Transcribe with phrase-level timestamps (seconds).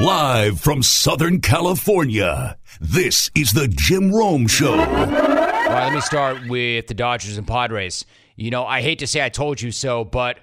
[0.00, 4.78] Live from Southern California, this is the Jim Rome Show.
[4.78, 8.06] All right, let me start with the Dodgers and Padres.
[8.36, 10.38] You know, I hate to say I told you so, but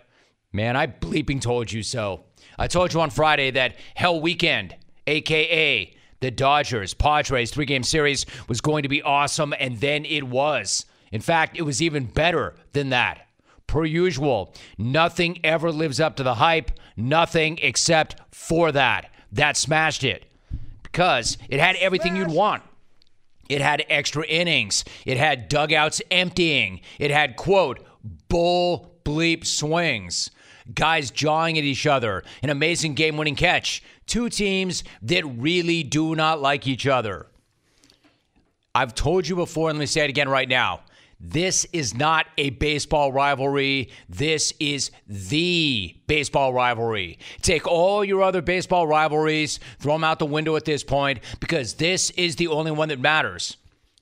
[0.51, 2.25] man, I bleeping told you so.
[2.59, 4.75] I told you on Friday that Hell Weekend,
[5.07, 10.25] aka the Dodgers Padres three game series, was going to be awesome, and then it
[10.25, 10.85] was.
[11.13, 13.25] In fact, it was even better than that.
[13.67, 19.11] Per usual, nothing ever lives up to the hype, nothing except for that.
[19.35, 20.25] That smashed it
[20.83, 22.63] because it had everything you'd want.
[23.49, 24.85] It had extra innings.
[25.05, 26.81] It had dugouts emptying.
[26.99, 27.85] It had, quote,
[28.29, 30.31] bull bleep swings.
[30.73, 32.23] Guys jawing at each other.
[32.41, 33.83] An amazing game winning catch.
[34.07, 37.27] Two teams that really do not like each other.
[38.73, 40.79] I've told you before, and let me say it again right now.
[41.27, 43.89] This is not a baseball rivalry.
[44.07, 47.17] This is the baseball rivalry.
[47.41, 51.73] Take all your other baseball rivalries, throw them out the window at this point, because
[51.73, 53.57] this is the only one that matters.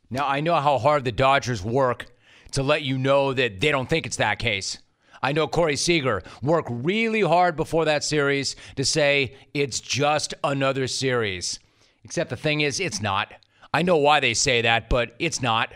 [0.09, 2.07] Now, I know how hard the Dodgers work
[2.51, 4.79] to let you know that they don't think it's that case.
[5.21, 10.87] I know Corey Seager worked really hard before that series to say it's just another
[10.87, 11.57] series.
[12.03, 13.31] Except the thing is, it's not.
[13.73, 15.73] I know why they say that, but it's not.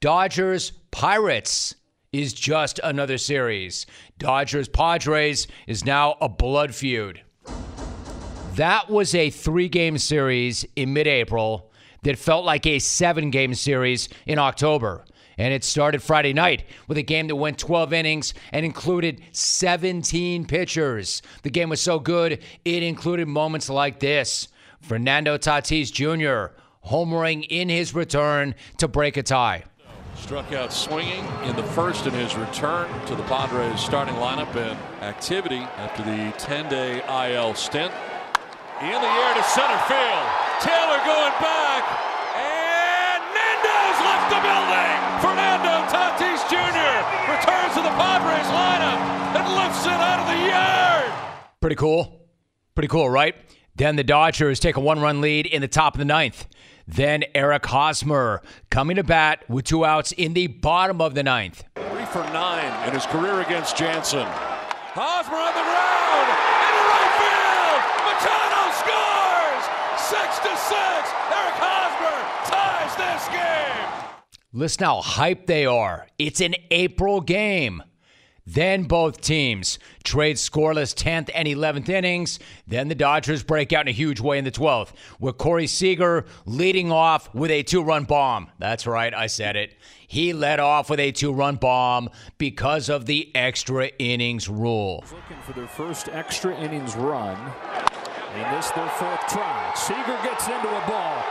[0.00, 1.74] Dodgers Pirates
[2.10, 3.84] is just another series.
[4.16, 7.20] Dodgers Padres is now a blood feud.
[8.54, 11.70] That was a three game series in mid April
[12.02, 15.04] that felt like a seven game series in October.
[15.36, 20.46] And it started Friday night with a game that went 12 innings and included 17
[20.46, 21.20] pitchers.
[21.42, 24.48] The game was so good, it included moments like this
[24.80, 26.54] Fernando Tatis Jr.
[26.88, 29.64] homering in his return to break a tie.
[30.20, 34.78] Struck out swinging in the first in his return to the Padres starting lineup and
[35.02, 37.90] activity after the 10 day IL stint.
[38.82, 40.26] In the air to center field.
[40.60, 41.82] Taylor going back.
[42.36, 44.96] And Nando's left the building.
[45.24, 46.94] Fernando Tatis Jr.
[47.32, 49.00] returns to the Padres lineup
[49.34, 51.50] and lifts it out of the yard.
[51.60, 52.28] Pretty cool.
[52.74, 53.34] Pretty cool, right?
[53.74, 56.46] Then the Dodgers take a one run lead in the top of the ninth.
[56.94, 61.62] Then Eric Hosmer coming to bat with two outs in the bottom of the ninth.
[61.76, 64.26] Three for nine in his career against Jansen.
[64.26, 66.28] Hosmer on the ground
[66.66, 67.80] into right field.
[68.10, 69.64] Machado scores.
[70.02, 71.02] Six to six.
[71.30, 72.18] Eric Hosmer
[72.50, 73.86] ties this game.
[74.52, 76.08] Listen how hyped they are.
[76.18, 77.84] It's an April game.
[78.46, 82.38] Then both teams trade scoreless 10th and 11th innings.
[82.66, 86.24] Then the Dodgers break out in a huge way in the 12th, with Corey Seager
[86.46, 88.50] leading off with a two run bomb.
[88.58, 89.76] That's right, I said it.
[90.06, 95.04] He led off with a two run bomb because of the extra innings rule.
[95.12, 97.36] Looking for their first extra innings run.
[98.34, 99.72] And this their fourth try.
[99.74, 101.24] Seager gets into a ball.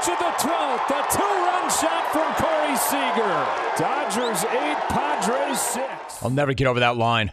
[0.00, 0.90] First pitch of the 12th.
[0.90, 3.46] A two-run shot from Corey Seager.
[3.76, 6.22] Dodgers eight, Padres six.
[6.22, 7.32] I'll never get over that line.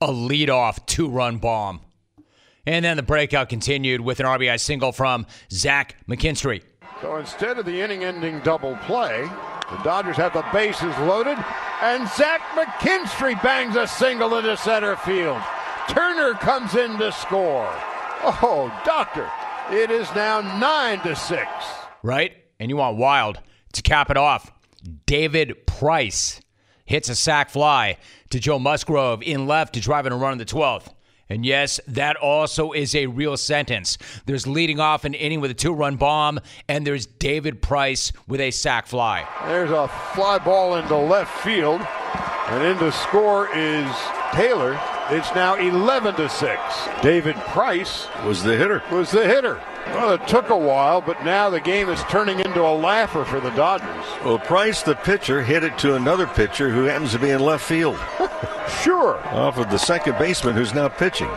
[0.00, 1.80] A leadoff two run bomb.
[2.66, 6.62] And then the breakout continued with an RBI single from Zach McKinstry.
[7.00, 9.28] So instead of the inning ending double play,
[9.70, 11.36] the Dodgers have the bases loaded,
[11.82, 15.42] and Zach McKinstry bangs a single into center field.
[15.88, 17.68] Turner comes in to score.
[18.22, 19.28] Oh, Doctor,
[19.70, 21.83] it is now 9 to 6.
[22.04, 22.36] Right?
[22.60, 23.40] And you want wild
[23.72, 24.52] to cap it off.
[25.06, 26.42] David Price
[26.84, 27.96] hits a sac fly
[28.28, 30.88] to Joe Musgrove in left to drive in a run in the 12th.
[31.30, 33.96] And yes, that also is a real sentence.
[34.26, 38.40] There's leading off an inning with a two run bomb, and there's David Price with
[38.40, 39.26] a sac fly.
[39.46, 41.80] There's a fly ball into left field,
[42.48, 43.90] and in to score is
[44.34, 44.78] Taylor.
[45.08, 46.60] It's now 11 to 6.
[47.02, 48.82] David Price was the hitter.
[48.90, 49.62] was the hitter.
[49.86, 53.40] Well, it took a while, but now the game is turning into a laugher for
[53.40, 54.04] the Dodgers.
[54.24, 57.64] Well, Price, the pitcher, hit it to another pitcher who happens to be in left
[57.64, 57.96] field
[58.82, 59.18] Sure.
[59.28, 61.30] off of the second baseman who's now pitching.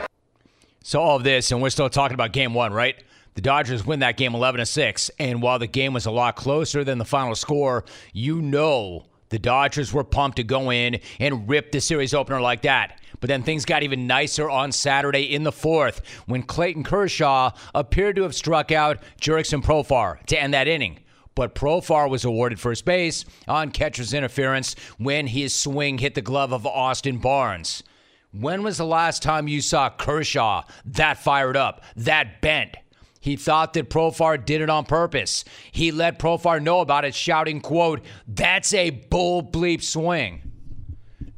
[0.82, 2.96] So all of this, and we're still talking about game one, right?
[3.36, 5.12] The Dodgers win that game 11 to 6.
[5.20, 9.38] And while the game was a lot closer than the final score, you know the
[9.38, 13.00] Dodgers were pumped to go in and rip the series opener like that.
[13.20, 18.16] But then things got even nicer on Saturday in the fourth when Clayton Kershaw appeared
[18.18, 21.00] to have struck out Jurickson Profar to end that inning.
[21.36, 26.52] But Profar was awarded first base on catcher's interference when his swing hit the glove
[26.52, 27.84] of Austin Barnes.
[28.32, 32.76] When was the last time you saw Kershaw that fired up, that bent?
[33.20, 35.44] He thought that Profar did it on purpose.
[35.72, 40.42] He let Profar know about it, shouting, quote, that's a bull bleep swing.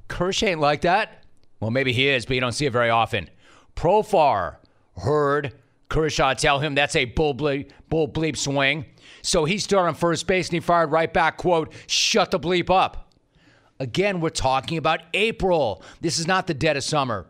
[0.08, 1.19] Kershaw ain't like that.
[1.60, 3.30] Well, maybe he is, but you don't see it very often.
[3.76, 4.58] Profar
[4.98, 5.54] heard
[5.90, 8.86] Kershaw tell him that's a bull bleep, bull bleep swing.
[9.22, 12.70] So he stood on first base and he fired right back, quote, shut the bleep
[12.70, 13.12] up.
[13.80, 15.84] Again, we're talking about April.
[16.02, 17.26] This is not the dead of summer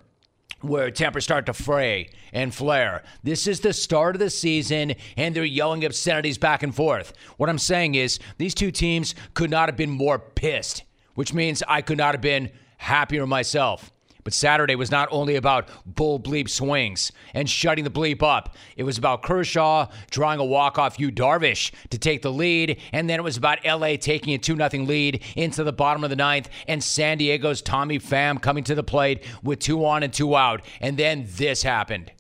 [0.62, 3.04] where tempers start to fray and flare.
[3.24, 7.14] This is the start of the season, and they're yelling obscenities back and forth.
[7.38, 10.84] What I'm saying is, these two teams could not have been more pissed,
[11.16, 13.92] which means I could not have been happier myself.
[14.24, 18.56] But Saturday was not only about bull bleep swings and shutting the bleep up.
[18.76, 23.20] It was about Kershaw drawing a walk-off Yu Darvish to take the lead, and then
[23.20, 26.84] it was about LA taking a 2-0 lead into the bottom of the ninth, and
[26.84, 30.62] San Diego's Tommy Pham coming to the plate with two on and two out.
[30.82, 32.12] And then this happened.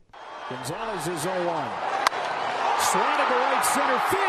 [0.49, 1.69] Gonzalez is 0 1.
[2.79, 4.28] Swing to right center field.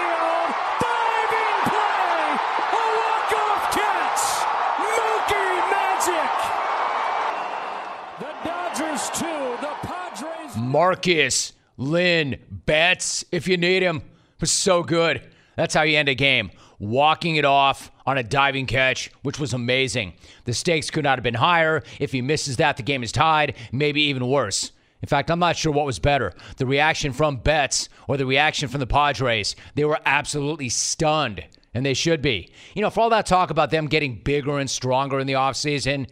[10.71, 14.03] Markus Lynn Betts, if you need him,
[14.41, 15.21] was so good.
[15.57, 16.53] That's how you end a game.
[16.79, 20.15] Walking it off on a diving catch, which was amazing.
[20.45, 21.83] The stakes could not have been higher.
[21.99, 24.71] If he misses that, the game is tied, maybe even worse.
[25.03, 28.69] In fact, I'm not sure what was better the reaction from Betts or the reaction
[28.69, 29.57] from the Padres.
[29.75, 32.53] They were absolutely stunned, and they should be.
[32.75, 36.09] You know, for all that talk about them getting bigger and stronger in the offseason,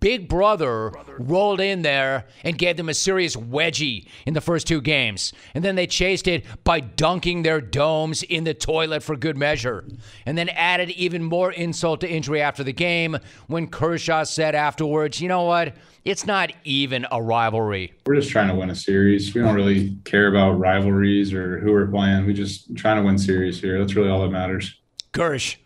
[0.00, 4.80] Big Brother rolled in there and gave them a serious wedgie in the first two
[4.80, 5.32] games.
[5.54, 9.84] And then they chased it by dunking their domes in the toilet for good measure.
[10.26, 13.16] And then added even more insult to injury after the game
[13.46, 15.74] when Kershaw said afterwards, you know what?
[16.04, 17.92] It's not even a rivalry.
[18.06, 19.34] We're just trying to win a series.
[19.34, 22.26] We don't really care about rivalries or who we're playing.
[22.26, 23.78] We just trying to win series here.
[23.78, 24.74] That's really all that matters.
[25.12, 25.56] Gersh.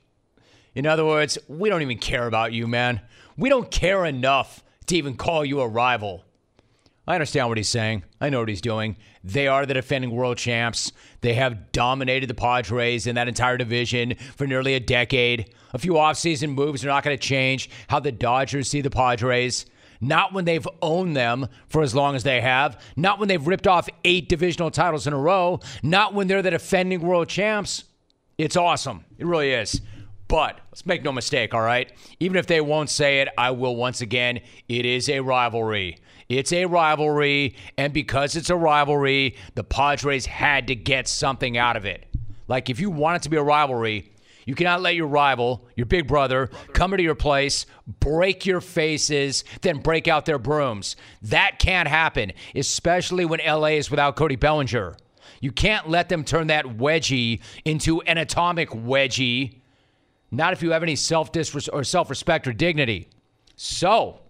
[0.75, 3.01] In other words, we don't even care about you, man.
[3.37, 6.25] We don't care enough to even call you a rival.
[7.07, 8.05] I understand what he's saying.
[8.21, 8.97] I know what he's doing.
[9.25, 10.93] They are the defending world champs.
[11.21, 15.53] They have dominated the Padres in that entire division for nearly a decade.
[15.73, 19.67] A few offseason moves are not going to change how the Dodgers see the Padres.
[20.01, 22.81] Not when they've owned them for as long as they have.
[22.97, 25.61] Not when they've ripped off eight divisional titles in a row.
[25.83, 27.85] Not when they're the defending world champs.
[28.39, 29.05] It's awesome.
[29.19, 29.81] It really is.
[30.29, 31.93] But let's make no mistake, all right?
[32.19, 34.41] Even if they won't say it, I will once again.
[34.69, 35.99] It is a rivalry.
[36.29, 37.57] It's a rivalry.
[37.77, 42.07] And because it's a rivalry, the Padres had to get something out of it.
[42.49, 44.13] Like, if you want it to be a rivalry,
[44.47, 47.67] you cannot let your rival, your big brother, come into your place,
[48.01, 50.97] break your faces, then break out their brooms.
[51.23, 54.97] That can't happen, especially when LA is without Cody Bellinger.
[55.43, 59.57] You can't let them turn that wedgie into an atomic wedgie.
[60.31, 61.31] Not if you have any self
[61.71, 63.09] or self respect or dignity.
[63.57, 64.21] So,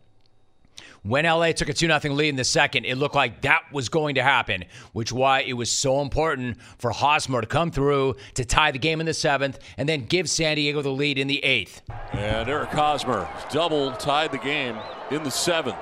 [1.03, 3.91] when LA took a 2 0 lead in the second, it looked like that was
[3.91, 4.65] going to happen,
[4.95, 8.99] which why it was so important for Hosmer to come through to tie the game
[8.99, 11.83] in the seventh and then give San Diego the lead in the eighth.
[12.13, 14.79] And Eric Hosmer double tied the game
[15.11, 15.77] in the seventh.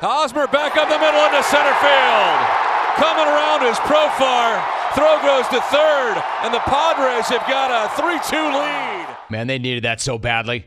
[0.00, 2.73] Hosmer back up the middle into center field.
[2.96, 4.64] Coming around is Profar.
[4.94, 9.16] Throw goes to third, and the Padres have got a 3 2 lead.
[9.28, 10.64] Man, they needed that so badly.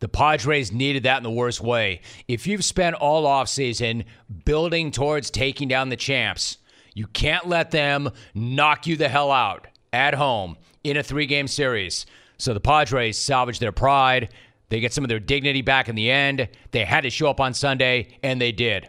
[0.00, 2.00] The Padres needed that in the worst way.
[2.26, 4.04] If you've spent all offseason
[4.44, 6.58] building towards taking down the champs,
[6.94, 11.46] you can't let them knock you the hell out at home in a three game
[11.46, 12.04] series.
[12.38, 14.32] So the Padres salvage their pride.
[14.70, 16.48] They get some of their dignity back in the end.
[16.72, 18.88] They had to show up on Sunday, and they did.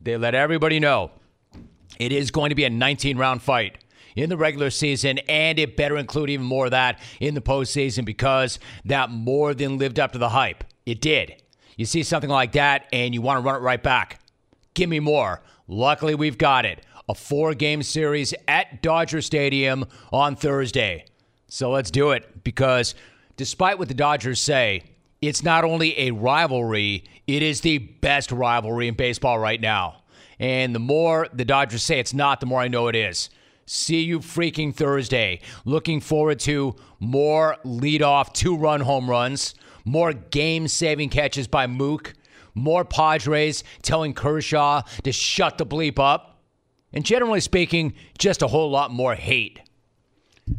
[0.00, 1.10] They let everybody know
[1.98, 3.78] it is going to be a 19 round fight
[4.16, 8.04] in the regular season, and it better include even more of that in the postseason
[8.04, 10.64] because that more than lived up to the hype.
[10.86, 11.42] It did.
[11.76, 14.20] You see something like that, and you want to run it right back.
[14.74, 15.42] Give me more.
[15.68, 16.84] Luckily, we've got it.
[17.08, 21.06] A four game series at Dodger Stadium on Thursday.
[21.48, 22.94] So let's do it because
[23.36, 24.84] despite what the Dodgers say,
[25.20, 30.01] it's not only a rivalry, it is the best rivalry in baseball right now.
[30.42, 33.30] And the more the Dodgers say it's not, the more I know it is.
[33.64, 35.40] See you freaking Thursday.
[35.64, 42.14] Looking forward to more leadoff two run home runs, more game saving catches by Mook,
[42.56, 46.40] more Padres telling Kershaw to shut the bleep up,
[46.92, 49.60] and generally speaking, just a whole lot more hate.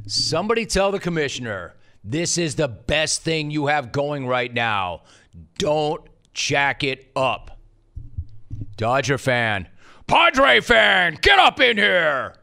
[0.08, 1.76] Somebody tell the commissioner
[2.06, 5.02] this is the best thing you have going right now.
[5.58, 7.60] Don't jack it up.
[8.78, 9.68] Dodger fan,
[10.08, 12.36] Padre fan, get up in here!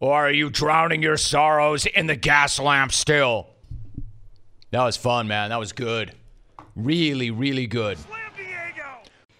[0.00, 3.48] Or are you drowning your sorrows in the Gaslamp still?
[4.70, 5.50] That was fun, man.
[5.50, 6.12] That was good.
[6.76, 7.98] Really, really good.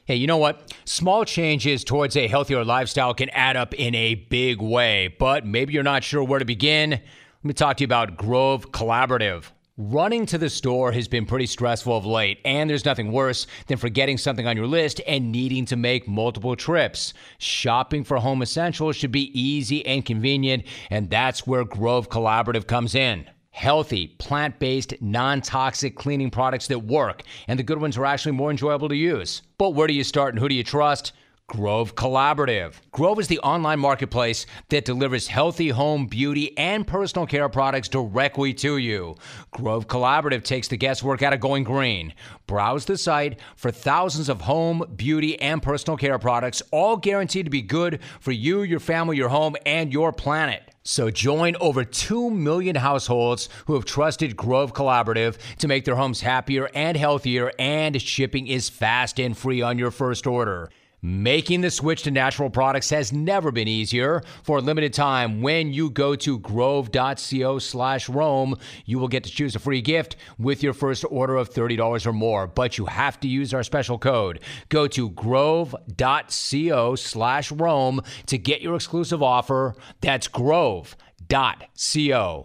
[0.05, 0.75] Hey, you know what?
[0.87, 5.75] Small changes towards a healthier lifestyle can add up in a big way, but maybe
[5.75, 6.91] you're not sure where to begin.
[6.91, 7.01] Let
[7.45, 9.45] me talk to you about Grove Collaborative.
[9.81, 13.79] Running to the store has been pretty stressful of late, and there's nothing worse than
[13.79, 17.15] forgetting something on your list and needing to make multiple trips.
[17.39, 22.97] Shopping for home essentials should be easy and convenient, and that's where Grove Collaborative comes
[22.97, 28.05] in healthy, plant based, non toxic cleaning products that work, and the good ones are
[28.05, 29.43] actually more enjoyable to use.
[29.59, 31.13] But where do you start and who do you trust?
[31.49, 32.75] Grove Collaborative.
[32.93, 38.53] Grove is the online marketplace that delivers healthy home, beauty, and personal care products directly
[38.53, 39.17] to you.
[39.51, 42.13] Grove Collaborative takes the guesswork out of going green.
[42.47, 47.51] Browse the site for thousands of home, beauty, and personal care products, all guaranteed to
[47.51, 50.63] be good for you, your family, your home, and your planet.
[50.83, 56.21] So join over 2 million households who have trusted Grove Collaborative to make their homes
[56.21, 60.69] happier and healthier, and shipping is fast and free on your first order.
[61.01, 64.23] Making the switch to natural products has never been easier.
[64.43, 69.31] For a limited time, when you go to grove.co slash Rome, you will get to
[69.31, 72.49] choose a free gift with your first order of $30 or more.
[72.49, 74.41] But you have to use our special code.
[74.71, 79.77] Go to grove.co slash Rome to get your exclusive offer.
[80.01, 80.89] That's grove.co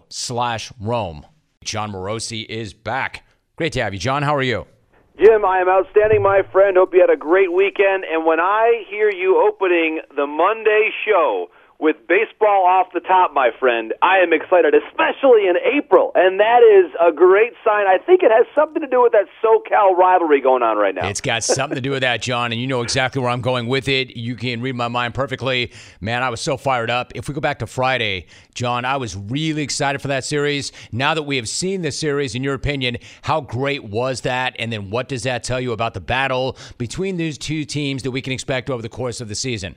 [0.08, 1.26] slash Rome.
[1.64, 3.26] Jon Morosi is back.
[3.56, 4.22] Great to have you, Jon.
[4.22, 4.66] How are you?
[5.16, 6.76] Jim, I am outstanding, my friend.
[6.76, 8.02] Hope you had a great weekend.
[8.02, 11.46] And when I hear you opening the Monday show
[11.78, 16.12] with baseball off the top, my friend, I am excited, especially in April.
[16.14, 17.86] And that is a great sign.
[17.86, 21.08] I think it has something to do with that SoCal rivalry going on right now.
[21.08, 23.66] It's got something to do with that, Jon, and you know exactly where I'm going
[23.66, 24.16] with it.
[24.16, 25.72] You can read my mind perfectly.
[26.00, 27.12] Man, I was so fired up.
[27.14, 30.72] If we go back to Friday, Jon, I was really excited for that series.
[30.92, 34.54] Now that we have seen the series, in your opinion, how great was that?
[34.58, 38.10] And then what does that tell you about the battle between these two teams that
[38.10, 39.74] we can expect over the course of the season?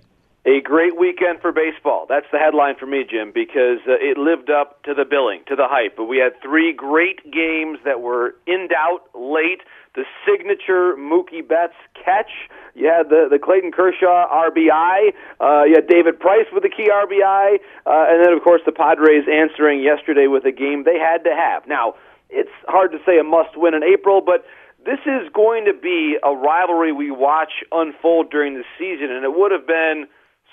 [0.48, 2.06] A great weekend for baseball.
[2.08, 5.58] That's the headline for me, Jim, because uh, it lived up to the billing, to
[5.58, 5.98] the hype.
[5.98, 9.60] But we had three great games that were in doubt late.
[9.96, 12.32] The signature Mookie Betts catch.
[12.76, 15.12] You had the, the Clayton Kershaw RBI.
[15.42, 17.60] Uh, you had David Price with the key RBI.
[17.86, 21.36] Uh, and then, of course, the Padres answering yesterday with a game they had to
[21.36, 21.68] have.
[21.68, 21.96] Now,
[22.30, 24.46] it's hard to say a must win in April, but
[24.86, 29.36] this is going to be a rivalry we watch unfold during the season, and it
[29.36, 30.08] would have been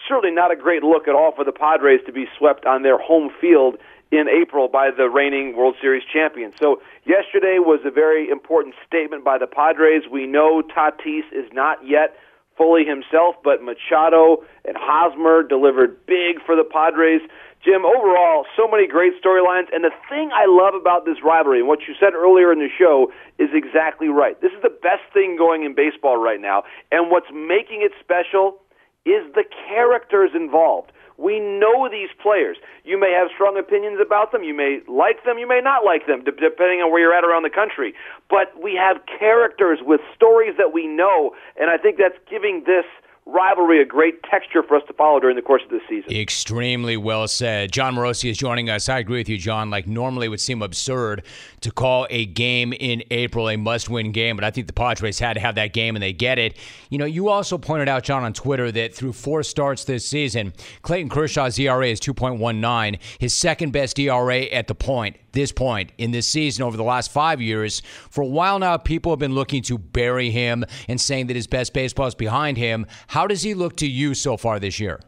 [0.08, 2.98] certainly not a great look at all for the Padres to be swept on their
[2.98, 3.76] home field
[4.10, 6.54] in April by the reigning World Series champions.
[6.60, 10.04] So yesterday was a very important statement by the Padres.
[10.10, 12.16] We know Tatis is not yet
[12.56, 17.20] fully himself, but Machado and Hosmer delivered big for the Padres.
[17.64, 19.72] Jim, overall, so many great storylines.
[19.72, 22.68] And the thing I love about this rivalry, and what you said earlier in the
[22.68, 24.40] show, is exactly right.
[24.40, 26.62] This is the best thing going in baseball right now.
[26.92, 28.60] And what's making it special
[29.04, 30.92] is the characters involved.
[31.16, 32.56] We know these players.
[32.84, 34.42] You may have strong opinions about them.
[34.42, 35.38] You may like them.
[35.38, 37.94] You may not like them, depending on where you're at around the country.
[38.28, 42.84] But we have characters with stories that we know, and I think that's giving this
[43.26, 46.14] rivalry a great texture for us to follow during the course of this season.
[46.14, 47.72] Extremely well said.
[47.72, 48.88] Jon Morosi is joining us.
[48.88, 49.70] I agree with you, Jon.
[49.70, 51.24] Like normally it would seem absurd
[51.62, 55.34] to call a game in April a must-win game, but I think the Padres had
[55.34, 56.56] to have that game and they get it.
[56.90, 60.52] You know, you also pointed out, Jon, on Twitter that through four starts this season,
[60.82, 66.10] Clayton Kershaw's ERA is 2.19, his second best ERA at the point this point in
[66.10, 67.82] this season over the last five years.
[68.10, 71.46] For a while now, people have been looking to bury him and saying that his
[71.46, 72.86] best baseball is behind him.
[73.08, 75.00] How does he look to you so far this year?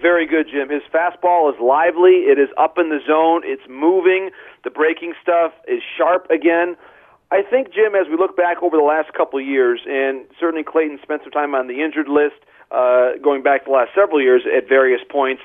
[0.00, 0.68] Very good, Jim.
[0.68, 2.26] His fastball is lively.
[2.26, 3.42] It is up in the zone.
[3.44, 4.30] It's moving.
[4.64, 6.76] The breaking stuff is sharp again.
[7.30, 10.62] I think, Jim, as we look back over the last couple of years, and certainly
[10.62, 12.36] Clayton spent some time on the injured list
[12.70, 15.42] uh, going back the last several years at various points.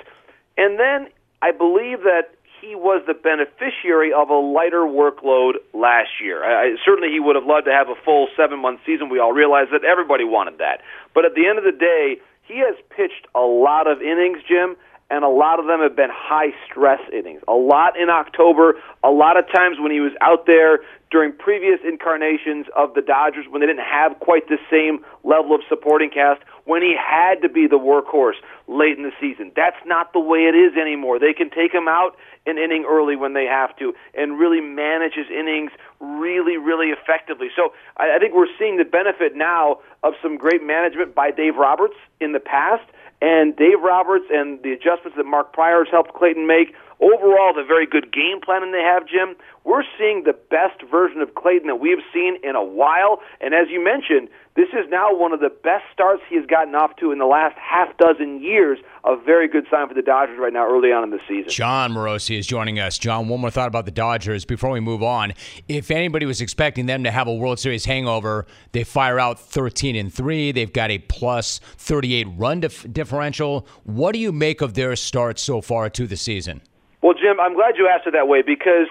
[0.57, 1.07] And then
[1.41, 6.43] I believe that he was the beneficiary of a lighter workload last year.
[6.43, 9.09] I, certainly, he would have loved to have a full seven month season.
[9.09, 10.81] We all realize that everybody wanted that.
[11.13, 14.75] But at the end of the day, he has pitched a lot of innings, Jim,
[15.09, 17.41] and a lot of them have been high stress innings.
[17.47, 21.79] A lot in October, a lot of times when he was out there during previous
[21.83, 26.41] incarnations of the Dodgers when they didn't have quite the same level of supporting cast,
[26.65, 28.37] when he had to be the workhorse
[28.69, 29.51] late in the season.
[29.55, 31.17] That's not the way it is anymore.
[31.17, 35.13] They can take him out an inning early when they have to and really manage
[35.15, 37.47] his innings really, really effectively.
[37.55, 41.55] So I, I think we're seeing the benefit now of some great management by Dave
[41.55, 42.85] Roberts in the past.
[43.21, 47.63] And Dave Roberts and the adjustments that Mark Prior has helped Clayton make overall the
[47.63, 49.35] very good game planning they have, Jim.
[49.63, 53.19] We're seeing the best version of Clayton that we have seen in a while.
[53.39, 56.75] And as you mentioned, this is now one of the best starts he has gotten
[56.75, 58.79] off to in the last half dozen years.
[59.05, 61.49] A very good sign for the Dodgers right now, early on in the season.
[61.49, 62.97] Jon Morosi is joining us.
[62.97, 65.33] Jon, one more thought about the Dodgers before we move on.
[65.67, 69.95] If anybody was expecting them to have a World Series hangover, they fire out 13
[69.95, 70.51] and three.
[70.51, 73.67] They've got a plus 38 run dif- differential.
[73.83, 76.61] What do you make of their start so far to the season?
[77.01, 78.87] Well, Jim, I'm glad you asked it that way because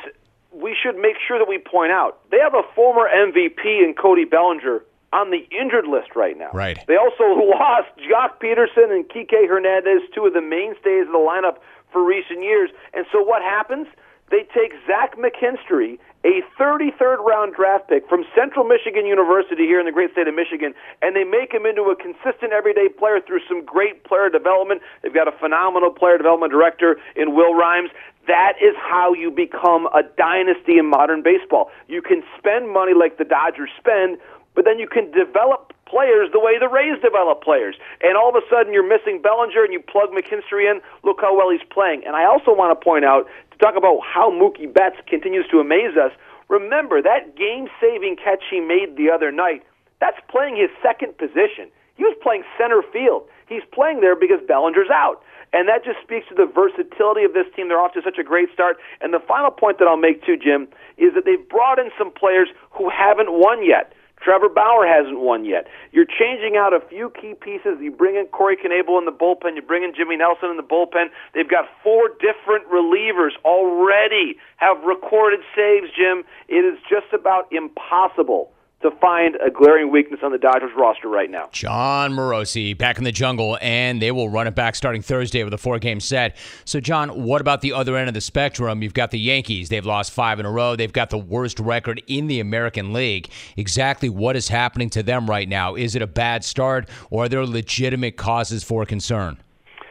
[0.53, 4.25] we should make sure that we point out they have a former MVP in Cody
[4.25, 6.50] Bellinger on the injured list right now.
[6.53, 6.79] Right.
[6.87, 11.59] They also lost Joc Pederson and Kike Hernandez, two of the mainstays of the lineup
[11.93, 12.71] for recent years.
[12.93, 13.87] And so what happens?
[14.31, 19.87] They take Zach McKinstry, a 33rd round draft pick from Central Michigan University here in
[19.87, 23.41] the great state of Michigan, and they make him into a consistent everyday player through
[23.49, 24.83] some great player development.
[25.03, 27.91] They've got a phenomenal player development director in Will Rhymes.
[28.27, 31.71] That is how you become a dynasty in modern baseball.
[31.87, 34.19] You can spend money like the Dodgers spend,
[34.55, 37.77] but then you can develop players the way the Rays develop players.
[38.03, 40.81] And all of a sudden you're missing Bellinger and you plug McKinstry in.
[41.03, 42.05] Look how well he's playing.
[42.05, 43.27] And I also want to point out
[43.59, 46.12] talk about how Mookie Betts continues to amaze us.
[46.49, 49.62] Remember that game-saving catch he made the other night.
[50.00, 51.69] That's playing his second position.
[51.97, 53.27] He was playing center field.
[53.49, 55.23] He's playing there because Bellinger's out.
[55.53, 57.69] And that just speaks to the versatility of this team.
[57.69, 58.77] They're off to such a great start.
[59.00, 62.12] And the final point that I'll make too, Jim, is that they've brought in some
[62.12, 63.93] players who haven't won yet.
[64.23, 65.67] Trevor Bauer hasn't won yet.
[65.93, 67.79] You're changing out a few key pieces.
[67.81, 69.57] You bring in Corey Knebel in the bullpen.
[69.57, 71.07] You bring in Jimmy Nelson in the bullpen.
[71.35, 76.25] They've got four different relievers already have recorded saves, Jim.
[76.49, 81.31] It is just about impossible to find a glaring weakness on the Dodgers roster right
[81.31, 81.49] now.
[81.51, 85.53] Jon Morosi back in the jungle, and they will run it back starting Thursday with
[85.53, 86.37] a four game set.
[86.65, 88.83] So, Jon, what about the other end of the spectrum?
[88.83, 89.69] You've got the Yankees.
[89.69, 90.77] They've lost five in a row.
[90.77, 93.31] They've got the worst record in the American League.
[93.57, 95.75] Exactly what is happening to them right now?
[95.75, 99.39] Is it a bad start, or are there legitimate causes for concern?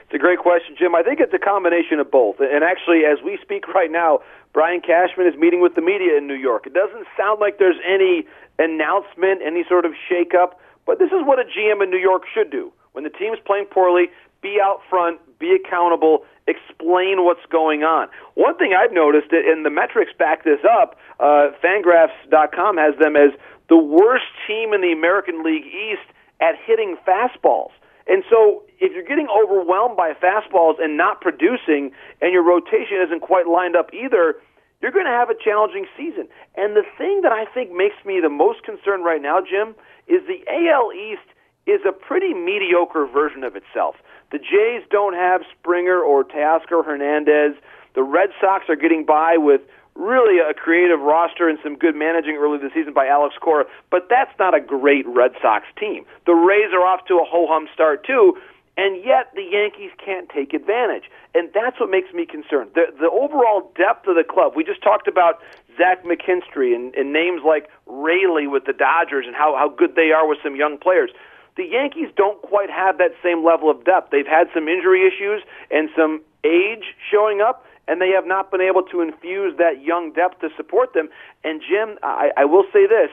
[0.08, 0.96] It's a great question, Jim.
[0.96, 2.38] I think it's a combination of both.
[2.40, 4.20] And actually, as we speak right now,
[4.58, 6.66] Brian Cashman is meeting with the media in New York.
[6.66, 8.26] It doesn't sound like there's any
[8.58, 12.50] announcement, any sort of shakeup, but this is what a GM in New York should
[12.50, 12.74] do.
[12.94, 14.10] When the team's playing poorly,
[14.42, 18.08] be out front, be accountable, explain what's going on.
[18.34, 23.38] One thing I've noticed, and the metrics back this up, uh, Fangraphs.com has them as
[23.70, 26.10] the worst team in the American League East
[26.42, 27.78] at hitting fastballs.
[28.08, 31.92] And so, if you're getting overwhelmed by fastballs and not producing,
[32.22, 34.36] and your rotation isn't quite lined up either,
[34.82, 36.28] you're going to have a challenging season.
[36.56, 39.76] And the thing that I think makes me the most concerned right now, Jim,
[40.08, 41.26] is the AL East
[41.66, 43.96] is a pretty mediocre version of itself.
[44.32, 47.60] The Jays don't have Springer or Teoscar Hernandez.
[47.96, 49.62] The Red Sox are getting by with
[49.98, 54.08] really a creative roster and some good managing early this season by Alex Cora, but
[54.10, 56.06] that's not a great Red Sox team.
[56.26, 58.38] The Rays are off to a ho hum start, too,
[58.78, 61.10] and yet the Yankees can't take advantage.
[61.34, 62.72] And that's what makes me concerned.
[62.76, 65.42] The, the overall depth of the club, we just talked about
[65.78, 70.12] Zach McKinstry and, and names like Raley with the Dodgers and how, how good they
[70.12, 71.10] are with some young players.
[71.56, 74.12] The Yankees don't quite have that same level of depth.
[74.12, 78.62] They've had some injury issues and some age showing up, and they have not been
[78.62, 81.10] able to infuse that young depth to support them.
[81.44, 83.12] And Jim, I, I will say this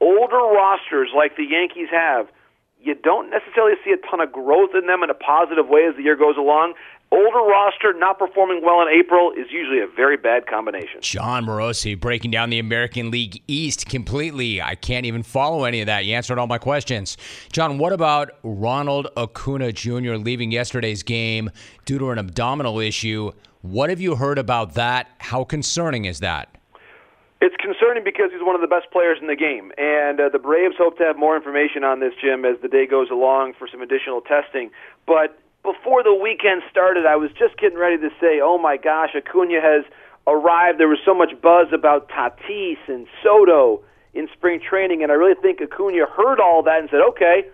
[0.00, 2.28] older rosters like the Yankees have–
[2.82, 5.94] you don't necessarily see a ton of growth in them in a positive way as
[5.96, 6.74] the year goes along.
[7.12, 11.02] Older roster not performing well in April is usually a very bad combination.
[11.02, 14.62] Jon Morosi breaking down the American League East completely.
[14.62, 16.06] I can't even follow any of that.
[16.06, 17.18] You answered all my questions.
[17.52, 20.14] Jon, what about Ronald Acuna Jr.
[20.14, 21.50] leaving yesterday's game
[21.84, 23.30] due to an abdominal issue?
[23.60, 25.08] What have you heard about that?
[25.18, 26.56] How concerning is that?
[27.42, 30.38] It's concerning because he's one of the best players in the game, and uh, the
[30.38, 33.68] Braves hope to have more information on this, Jim, as the day goes along for
[33.68, 34.70] some additional testing.
[35.06, 39.14] But before the weekend started, I was just getting ready to say, "Oh my gosh,
[39.14, 39.84] Acuna has
[40.26, 43.82] arrived." There was so much buzz about Tatis and Soto
[44.14, 47.46] in spring training, and I really think Acuna heard all that and said, "Okay."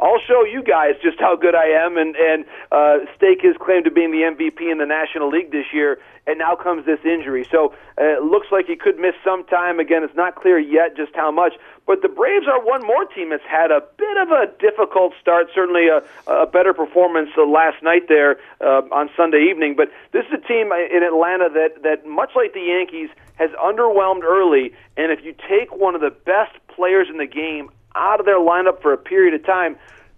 [0.00, 3.84] I'll show you guys just how good I am and and uh, stake his claim
[3.84, 5.98] to being the MVP in the National League this year.
[6.26, 9.78] And now comes this injury, so uh, it looks like he could miss some time.
[9.78, 11.52] Again, it's not clear yet just how much.
[11.86, 15.48] But the Braves are one more team that's had a bit of a difficult start.
[15.54, 19.74] Certainly a, a better performance last night there uh, on Sunday evening.
[19.76, 24.22] But this is a team in Atlanta that that much like the Yankees has underwhelmed
[24.22, 24.72] early.
[24.96, 28.38] And if you take one of the best players in the game out of their
[28.38, 29.76] lineup for a period of time,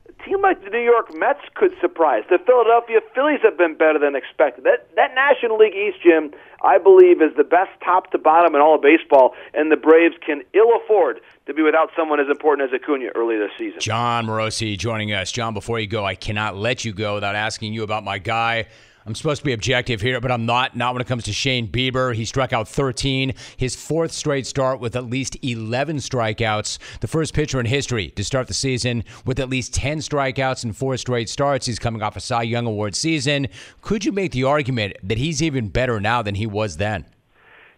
[0.09, 2.25] a team like the New York Mets could surprise.
[2.31, 4.65] The Philadelphia Phillies have been better than expected.
[4.65, 8.61] That that National League East, Jim, I believe, is the best top to bottom in
[8.61, 12.69] all of baseball, and the Braves can ill afford to be without someone as important
[12.69, 13.81] as Acuna early this season.
[13.81, 15.31] Jon Morosi joining us.
[15.31, 18.67] Jon, before you go, I cannot let you go without asking you about my guy
[19.07, 20.75] I'm supposed to be objective here, but I'm not.
[20.75, 22.13] Not when it comes to Shane Bieber.
[22.13, 26.79] He struck out 13, his fourth straight start with at least 11 strikeouts.
[26.99, 30.77] The first pitcher in history to start the season with at least 10 strikeouts and
[30.77, 31.67] four straight starts.
[31.67, 33.47] He's coming off a Cy Young Award season.
[33.81, 37.07] Could you make the argument that he's even better now than he was then?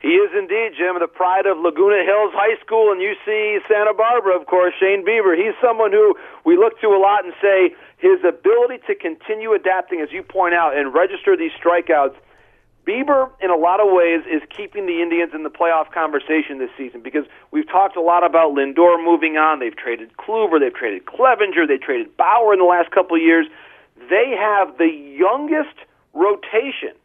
[0.00, 4.38] He is indeed, Jim, the pride of Laguna Hills High School and UC Santa Barbara,
[4.38, 5.36] of course, Shane Bieber.
[5.36, 6.14] He's someone who
[6.46, 10.54] we look to a lot and say, his ability to continue adapting, as you point
[10.54, 12.14] out, and register these strikeouts.
[12.86, 16.70] Bieber, in a lot of ways, is keeping the Indians in the playoff conversation this
[16.78, 19.58] season because we've talked a lot about Lindor moving on.
[19.58, 23.46] They've traded Kluber, they've traded Clevinger, they traded Bauer in the last couple of years.
[24.08, 25.76] They have the youngest
[26.14, 26.96] rotation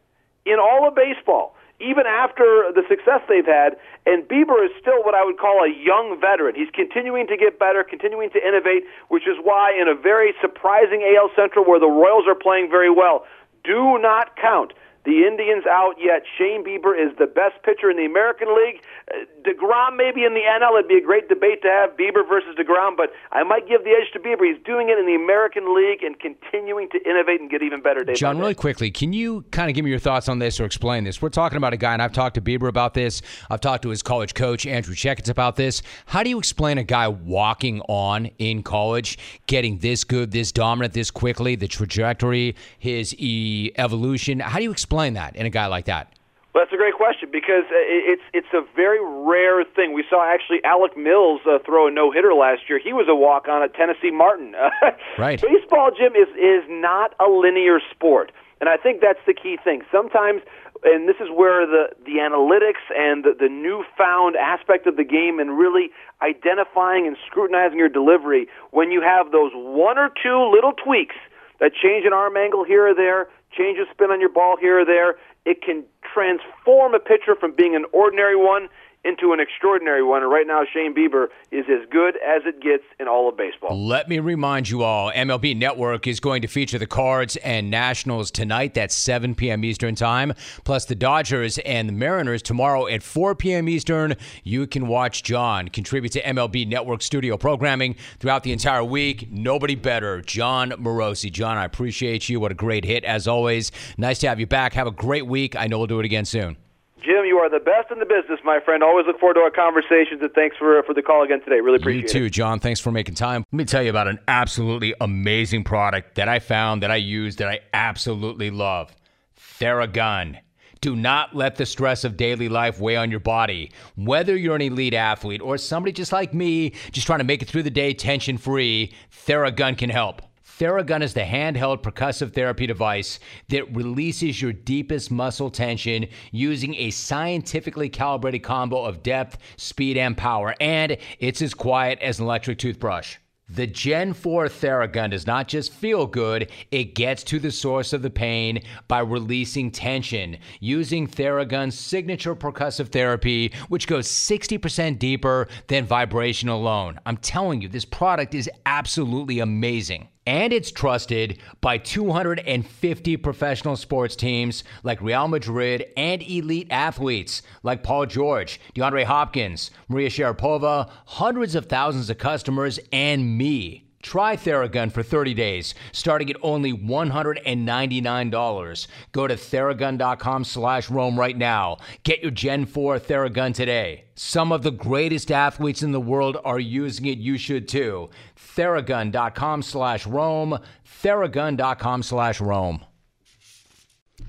[0.46, 3.76] in all of baseball even after the success they've had.
[4.06, 6.54] And Bieber is still what I would call a young veteran.
[6.54, 11.02] He's continuing to get better, continuing to innovate, which is why, in a very surprising
[11.02, 13.26] AL Central where the Royals are playing very well,
[13.64, 14.72] do not count
[15.04, 16.22] the Indians out yet.
[16.38, 18.80] Shane Bieber is the best pitcher in the American League.
[19.12, 20.78] Uh, DeGrom maybe in the NL.
[20.78, 23.90] It'd be a great debate to have Bieber versus DeGrom, but I might give the
[23.90, 24.48] edge to Bieber.
[24.48, 28.02] He's doing it in the American League and continuing to innovate and get even better
[28.02, 28.40] day Jon, day.
[28.40, 31.20] really quickly, can you kind of give me your thoughts on this or explain this?
[31.20, 33.20] We're talking about a guy, and I've talked to Bieber about this.
[33.50, 35.82] I've talked to his college coach, Andrew Checketts, about this.
[36.06, 40.94] How do you explain a guy walking on in college, getting this good, this dominant,
[40.94, 44.40] this quickly, the trajectory, his e- evolution?
[44.40, 46.12] How do you explain explain that in a guy like that?
[46.54, 49.92] Well, that's a great question because uh, it's it's a very rare thing.
[49.92, 52.78] We saw actually Alec Mills uh, throw a no hitter last year.
[52.78, 54.54] He was a walk on at Tennessee Martin.
[55.18, 55.42] right.
[55.42, 58.30] Baseball, Jim, is is not a linear sport,
[58.60, 59.82] and I think that's the key thing.
[59.90, 60.42] Sometimes,
[60.84, 65.40] and this is where the the analytics and the, the newfound aspect of the game
[65.40, 65.90] and really
[66.22, 71.18] identifying and scrutinizing your delivery when you have those one or two little tweaks
[71.58, 74.80] that change an arm angle here or there change a spin on your ball here
[74.80, 75.16] or there.
[75.44, 78.68] It can transform a pitcher from being an ordinary one
[79.04, 80.22] into an extraordinary one.
[80.22, 83.86] And right now, Shane Bieber is as good as it gets in all of baseball.
[83.86, 88.30] Let me remind you all MLB Network is going to feature the Cards and Nationals
[88.30, 88.74] tonight.
[88.74, 89.64] That's 7 p.m.
[89.64, 90.32] Eastern Time.
[90.64, 93.68] Plus, the Dodgers and the Mariners tomorrow at 4 p.m.
[93.68, 94.14] Eastern.
[94.42, 99.30] You can watch Jon contribute to MLB Network studio programming throughout the entire week.
[99.30, 101.30] Nobody better, Jon Morosi.
[101.30, 102.40] Jon, I appreciate you.
[102.40, 103.70] What a great hit, as always.
[103.98, 104.72] Nice to have you back.
[104.72, 105.56] Have a great week.
[105.56, 106.56] I know we'll do it again soon.
[107.04, 108.82] Jim, you are the best in the business, my friend.
[108.82, 111.60] Always look forward to our conversations, and thanks for for the call again today.
[111.60, 112.14] Really appreciate it.
[112.14, 112.30] You too, it.
[112.30, 112.60] Jon.
[112.60, 113.44] Thanks for making time.
[113.52, 117.36] Let me tell you about an absolutely amazing product that I found, that I use,
[117.36, 118.94] that I absolutely love.
[119.38, 120.38] Theragun.
[120.80, 123.70] Do not let the stress of daily life weigh on your body.
[123.96, 127.48] Whether you're an elite athlete or somebody just like me, just trying to make it
[127.48, 128.92] through the day tension free,
[129.26, 130.22] Theragun can help.
[130.58, 136.90] Theragun is the handheld percussive therapy device that releases your deepest muscle tension using a
[136.90, 140.54] scientifically calibrated combo of depth, speed, and power.
[140.60, 143.16] And it's as quiet as an electric toothbrush.
[143.48, 148.02] The Gen 4 Theragun does not just feel good, it gets to the source of
[148.02, 155.84] the pain by releasing tension using Theragun's signature percussive therapy, which goes 60% deeper than
[155.84, 157.00] vibration alone.
[157.04, 164.16] I'm telling you, this product is absolutely amazing and it's trusted by 250 professional sports
[164.16, 171.54] teams like Real Madrid and elite athletes like Paul George, DeAndre Hopkins, Maria Sharapova, hundreds
[171.54, 173.83] of thousands of customers, and me.
[174.04, 178.86] Try Theragun for 30 days, starting at only $199.
[179.12, 181.78] Go to theragun.com slash Rome right now.
[182.02, 184.04] Get your Gen 4 Theragun today.
[184.14, 187.16] Some of the greatest athletes in the world are using it.
[187.16, 188.10] You should too.
[188.36, 190.58] Theragun.com slash Rome.
[191.02, 192.84] Theragun.com slash Rome.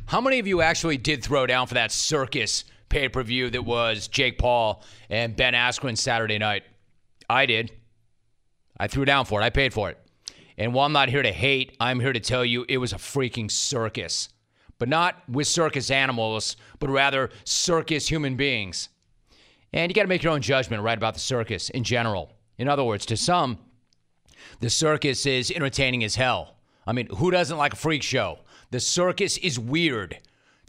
[0.05, 3.65] How many of you actually did throw down for that circus pay per view that
[3.65, 6.63] was Jake Paul and Ben Askren Saturday night?
[7.29, 7.73] I did.
[8.77, 9.43] I threw down for it.
[9.43, 9.97] I paid for it.
[10.57, 12.97] And while I'm not here to hate, I'm here to tell you it was a
[12.97, 14.29] freaking circus.
[14.77, 18.89] But not with circus animals, but rather circus human beings.
[19.73, 22.31] And you got to make your own judgment, right, about the circus in general.
[22.57, 23.59] In other words, to some,
[24.59, 26.55] the circus is entertaining as hell.
[26.88, 28.39] I mean, who doesn't like a freak show?
[28.71, 30.19] The circus is weird.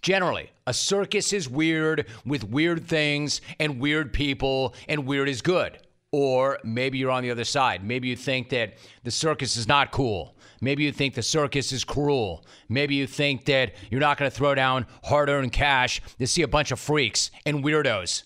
[0.03, 5.79] Generally, a circus is weird with weird things and weird people, and weird is good.
[6.19, 7.85] Or maybe you're on the other side.
[7.85, 10.35] Maybe you think that the circus is not cool.
[10.63, 12.47] Maybe you think the circus is cruel.
[12.71, 16.41] Maybe you think that you're not going to throw down hard earned cash to see
[16.41, 18.23] a bunch of freaks and weirdos.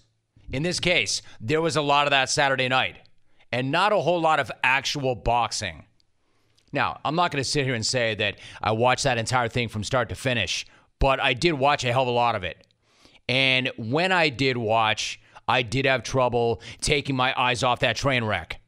[0.53, 2.94] In this case, there was a lot of that Saturday night
[3.50, 5.85] and not a whole lot of actual boxing.
[6.72, 9.66] Now, I'm not going to sit here and say that I watched that entire thing
[9.66, 10.64] from start to finish,
[11.00, 12.64] but I did watch a hell of a lot of it.
[13.29, 15.20] And when I did watch,
[15.51, 18.61] I did have trouble taking my eyes off that train wreck.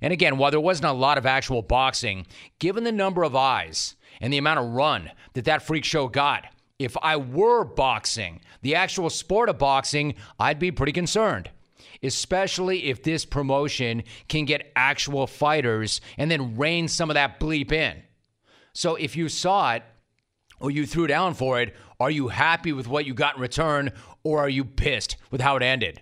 [0.00, 2.26] And again, while there wasn't a lot of actual boxing,
[2.58, 6.46] given the number of eyes and the amount of run that that freak show got,
[6.78, 11.50] if I were boxing, the actual sport of boxing, I'd be pretty concerned.
[12.02, 17.70] Especially if this promotion can get actual fighters and then rein some of that bleep
[17.70, 18.02] in.
[18.72, 19.82] So if you saw it
[20.58, 23.92] or you threw down for it, are you happy with what you got in return
[24.24, 26.00] or are you pissed with how it ended?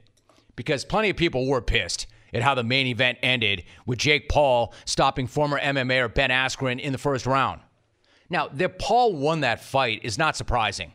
[0.59, 4.75] Because plenty of people were pissed at how the main event ended with Jake Paul
[4.87, 7.61] stopping former MMAer Ben Askren in the first round.
[8.29, 10.95] Now, that Paul won that fight is not surprising.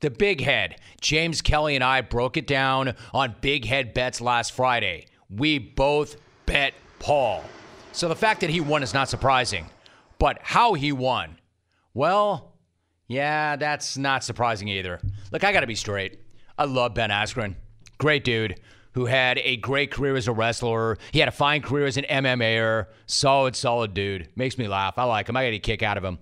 [0.00, 4.52] The big head, James Kelly and I broke it down on big head bets last
[4.52, 5.06] Friday.
[5.30, 7.42] We both bet Paul.
[7.92, 9.70] So the fact that he won is not surprising.
[10.18, 11.38] But how he won,
[11.94, 12.52] well,
[13.06, 15.00] yeah, that's not surprising either.
[15.32, 16.18] Look, I got to be straight.
[16.58, 17.54] I love Ben Askren.
[17.96, 18.60] Great dude
[18.98, 20.98] who had a great career as a wrestler.
[21.12, 22.86] He had a fine career as an MMAer.
[23.06, 24.28] Solid, solid dude.
[24.34, 24.98] Makes me laugh.
[24.98, 25.36] I like him.
[25.36, 26.18] I get a kick out of him.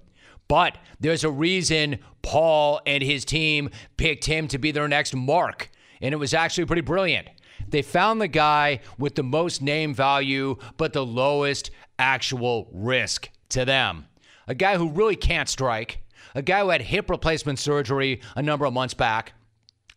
[0.47, 5.71] But there's a reason Paul and his team picked him to be their next mark.
[6.03, 7.29] And it was actually pretty brilliant.
[7.67, 13.65] They found the guy with the most name value, but the lowest actual risk to
[13.65, 14.05] them.
[14.49, 16.03] A guy who really can't strike,
[16.35, 19.33] a guy who had hip replacement surgery a number of months back,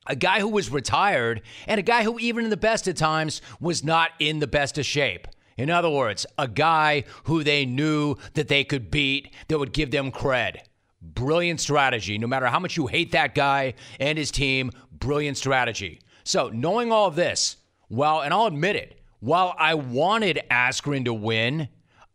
[0.09, 3.41] a guy who was retired, and a guy who, even in the best of times,
[3.61, 5.27] was not in the best of shape.
[5.55, 9.91] In other words, a guy who they knew that they could beat that would give
[9.91, 10.57] them cred.
[11.01, 12.17] Brilliant strategy.
[12.17, 16.01] No matter how much you hate that guy and his team, brilliant strategy.
[16.23, 17.57] So, knowing all of this,
[17.89, 21.67] well, and I'll admit it, while I wanted Askren to win,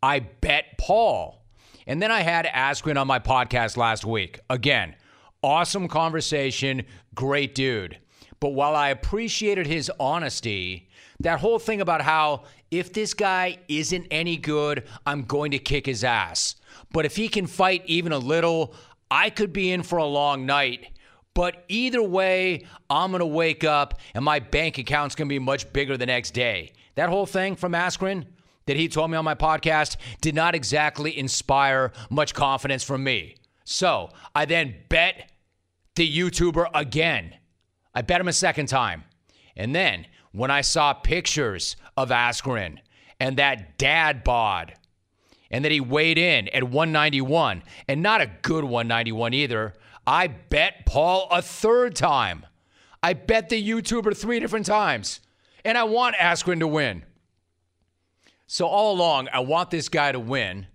[0.02, 1.42] I bet Paul.
[1.86, 4.40] And then I had Askren on my podcast last week.
[4.48, 4.96] Again,
[5.44, 7.98] awesome conversation, great dude.
[8.40, 10.88] But while I appreciated his honesty,
[11.20, 15.84] that whole thing about how if this guy isn't any good, I'm going to kick
[15.84, 16.56] his ass.
[16.92, 18.74] But if he can fight even a little,
[19.10, 20.86] I could be in for a long night.
[21.34, 25.38] But either way, I'm going to wake up and my bank account's going to be
[25.38, 26.72] much bigger the next day.
[26.94, 28.24] That whole thing from Askren
[28.64, 33.36] that he told me on my podcast did not exactly inspire much confidence from me.
[33.64, 35.30] So I then bet
[35.94, 37.34] the YouTuber again.
[37.94, 39.04] I bet him a second time.
[39.56, 42.78] And then when I saw pictures of Askren
[43.20, 44.74] and that dad bod,
[45.50, 49.74] and that he weighed in at 191, and not a good 191 either,
[50.06, 52.44] I bet Paul a third time.
[53.02, 55.20] I bet the YouTuber three different times.
[55.64, 57.04] And I want Askren to win.
[58.46, 60.66] So all along, I want this guy to win.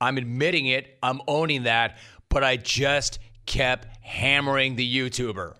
[0.00, 1.98] I'm admitting it, I'm owning that,
[2.28, 5.54] but I just kept hammering the YouTuber.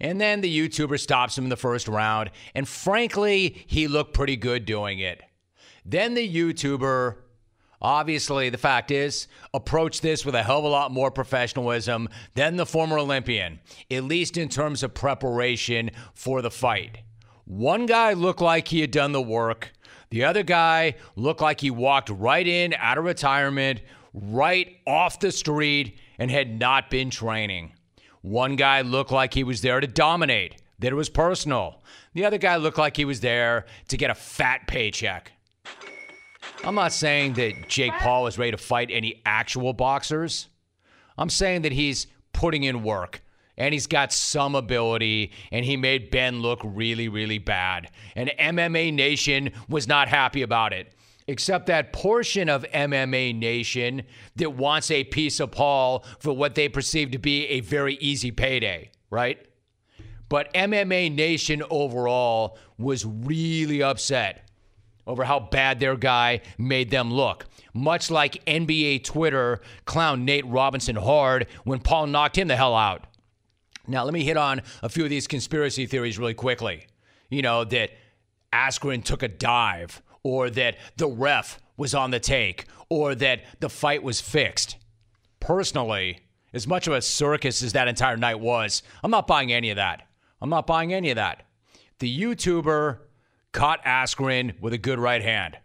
[0.00, 4.36] And then the YouTuber stops him in the first round, and frankly, he looked pretty
[4.36, 5.20] good doing it.
[5.84, 7.16] Then the YouTuber,
[7.82, 12.56] obviously, the fact is, approached this with a hell of a lot more professionalism than
[12.56, 13.58] the former Olympian,
[13.90, 16.98] at least in terms of preparation for the fight.
[17.44, 19.72] One guy looked like he had done the work.
[20.10, 23.82] The other guy looked like he walked right in out of retirement,
[24.14, 27.72] right off the street, and had not been training.
[28.20, 31.82] One guy looked like he was there to dominate, that it was personal.
[32.12, 35.32] The other guy looked like he was there to get a fat paycheck.
[36.62, 40.48] I'm not saying that Jake Paul is ready to fight any actual boxers.
[41.16, 43.22] I'm saying that he's putting in work
[43.56, 47.90] and he's got some ability and he made Ben look really, really bad.
[48.14, 50.92] And MMA Nation was not happy about it
[51.26, 54.02] except that portion of MMA Nation
[54.36, 58.30] that wants a piece of Paul for what they perceive to be a very easy
[58.30, 59.46] payday, right?
[60.28, 64.48] But MMA Nation overall was really upset
[65.06, 67.46] over how bad their guy made them look.
[67.74, 73.06] Much like NBA Twitter clown Nate Robinson hard when Paul knocked him the hell out.
[73.88, 76.86] Now, let me hit on a few of these conspiracy theories really quickly.
[77.28, 77.90] You know, that
[78.52, 83.70] Askren took a dive or that the ref was on the take, or that the
[83.70, 84.76] fight was fixed.
[85.40, 86.20] Personally,
[86.52, 89.76] as much of a circus as that entire night was, I'm not buying any of
[89.76, 90.06] that.
[90.42, 91.46] I'm not buying any of that.
[91.98, 92.98] The YouTuber
[93.52, 95.58] caught Askren with a good right hand.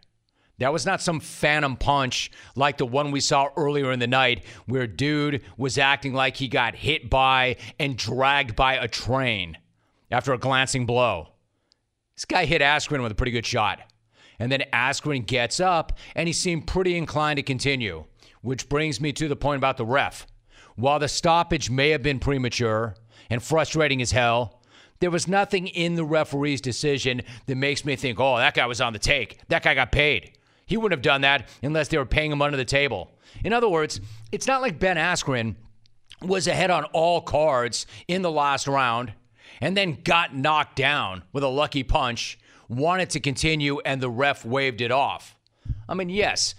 [0.58, 4.44] That was not some phantom punch like the one we saw earlier in the night
[4.64, 9.58] where dude was acting like he got hit by and dragged by a train
[10.10, 11.28] after a glancing blow.
[12.14, 13.80] This guy hit Askren with a pretty good shot.
[14.38, 18.04] And then Askren gets up and he seemed pretty inclined to continue,
[18.42, 20.26] which brings me to the point about the ref.
[20.76, 22.94] While the stoppage may have been premature
[23.30, 24.60] and frustrating as hell,
[25.00, 28.80] there was nothing in the referee's decision that makes me think, oh, that guy was
[28.80, 29.40] on the take.
[29.48, 30.32] That guy got paid.
[30.66, 33.10] He wouldn't have done that unless they were paying him under the table.
[33.44, 34.00] In other words,
[34.32, 35.54] it's not like Ben Askren
[36.22, 39.12] was ahead on all cards in the last round
[39.60, 44.44] and then got knocked down with a lucky punch, wanted to continue, and the ref
[44.44, 45.36] waved it off.
[45.88, 46.54] I mean, yes,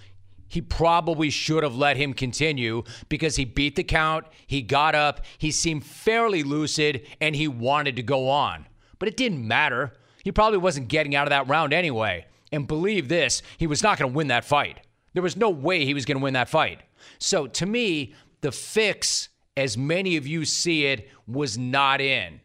[0.48, 5.22] he probably should have let him continue because he beat the count, he got up,
[5.38, 8.66] he seemed fairly lucid, and he wanted to go on.
[9.00, 9.94] But it didn't matter.
[10.24, 12.26] He probably wasn't getting out of that round anyway.
[12.52, 14.80] And believe this, he was not going to win that fight.
[15.14, 16.82] There was no way he was going to win that fight.
[17.20, 22.40] So to me, the fix, as many of you see it, was not in.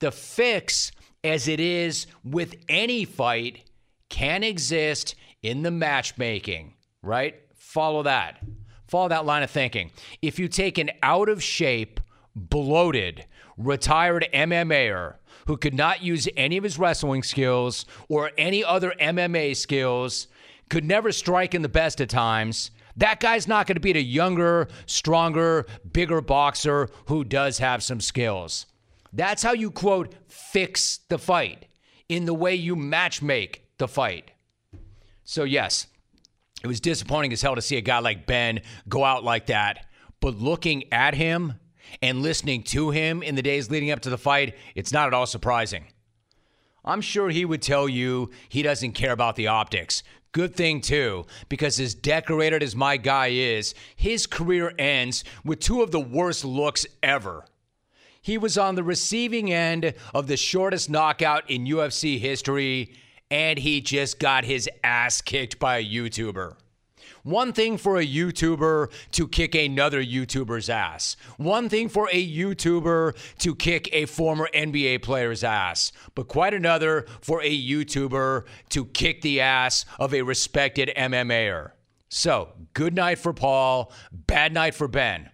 [0.00, 0.92] The fix,
[1.28, 3.64] as it is with any fight,
[4.08, 7.36] can exist in the matchmaking, right?
[7.54, 8.42] Follow that.
[8.86, 9.90] Follow that line of thinking.
[10.22, 12.00] If you take an out of shape,
[12.34, 18.94] bloated, retired MMAer who could not use any of his wrestling skills or any other
[19.00, 20.28] MMA skills,
[20.68, 22.70] could never strike in the best of times.
[22.96, 28.00] That guy's not going to beat a younger, stronger, bigger boxer who does have some
[28.00, 28.66] skills.
[29.12, 31.66] That's how you quote fix the fight
[32.08, 34.30] in the way you matchmake the fight.
[35.24, 35.86] So, yes,
[36.62, 39.86] it was disappointing as hell to see a guy like Ben go out like that.
[40.20, 41.54] But looking at him,
[42.02, 45.14] and listening to him in the days leading up to the fight, it's not at
[45.14, 45.84] all surprising.
[46.84, 50.02] I'm sure he would tell you he doesn't care about the optics.
[50.32, 55.82] Good thing, too, because as decorated as my guy is, his career ends with two
[55.82, 57.44] of the worst looks ever.
[58.22, 62.94] He was on the receiving end of the shortest knockout in UFC history,
[63.30, 66.56] and he just got his ass kicked by a YouTuber.
[67.22, 71.16] One thing for a YouTuber to kick another YouTuber's ass.
[71.36, 75.92] One thing for a YouTuber to kick a former NBA player's ass.
[76.14, 81.72] But quite another for a YouTuber to kick the ass of a respected MMAer.
[82.08, 85.28] So, good night for Paul, bad night for Ben.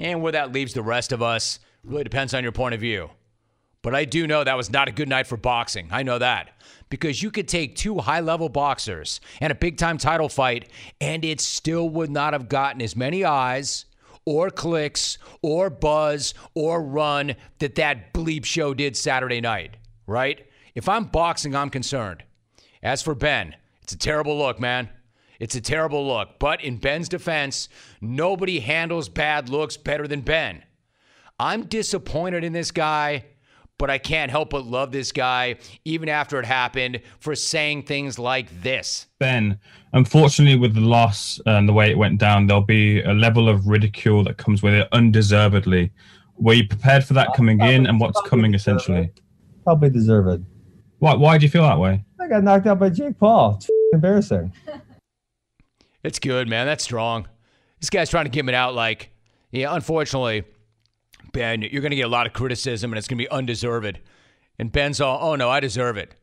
[0.00, 3.10] And where that leaves the rest of us really depends on your point of view.
[3.82, 5.88] But I do know that was not a good night for boxing.
[5.90, 6.50] I know that.
[6.90, 11.24] Because you could take two high level boxers and a big time title fight, and
[11.24, 13.86] it still would not have gotten as many eyes
[14.26, 20.46] or clicks or buzz or run that that bleep show did Saturday night, right?
[20.74, 22.22] If I'm boxing, I'm concerned.
[22.82, 24.90] As for Ben, it's a terrible look, man.
[25.38, 26.38] It's a terrible look.
[26.38, 27.68] But in Ben's defense,
[28.00, 30.62] nobody handles bad looks better than Ben.
[31.40, 33.24] I'm disappointed in this guy
[33.80, 38.18] but I can't help but love this guy, even after it happened, for saying things
[38.18, 39.06] like this.
[39.18, 39.58] Ben,
[39.94, 43.66] unfortunately, with the loss and the way it went down, there'll be a level of
[43.66, 45.90] ridicule that comes with it undeservedly.
[46.36, 49.10] Were you prepared for that coming in and what's coming essentially?
[49.64, 50.44] Probably deserved.
[50.98, 52.04] Why, why do you feel that way?
[52.20, 53.54] I got knocked out by Jake Paul.
[53.56, 54.52] It's embarrassing.
[56.04, 56.66] It's good, man.
[56.66, 57.28] That's strong.
[57.80, 59.10] This guy's trying to give it out like,
[59.52, 60.44] yeah, unfortunately,
[61.32, 63.98] Ben, you're going to get a lot of criticism and it's going to be undeserved.
[64.58, 66.14] And Ben's all, oh no, I deserve it.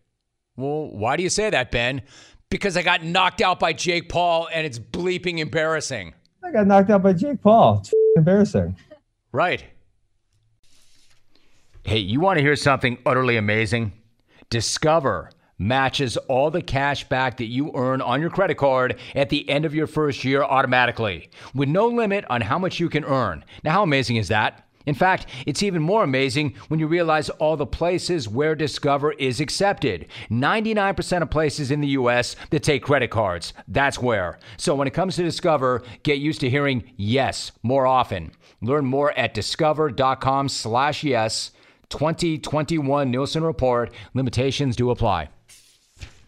[0.55, 2.01] Well, why do you say that, Ben?
[2.49, 6.13] Because I got knocked out by Jake Paul and it's bleeping embarrassing.
[6.43, 7.79] I got knocked out by Jake Paul.
[7.79, 8.75] It's embarrassing.
[9.31, 9.63] Right.
[11.83, 13.93] Hey, you want to hear something utterly amazing?
[14.49, 19.49] Discover matches all the cash back that you earn on your credit card at the
[19.49, 23.43] end of your first year automatically, with no limit on how much you can earn.
[23.63, 24.66] Now, how amazing is that?
[24.87, 29.39] In fact, it's even more amazing when you realize all the places where Discover is
[29.39, 30.07] accepted.
[30.31, 33.53] 99% of places in the US that take credit cards.
[33.67, 34.39] That's where.
[34.55, 38.31] So when it comes to Discover, get used to hearing yes more often.
[38.61, 41.51] Learn more at discover.com slash yes.
[41.89, 43.93] 2021 Nielsen Report.
[44.13, 45.29] Limitations do apply.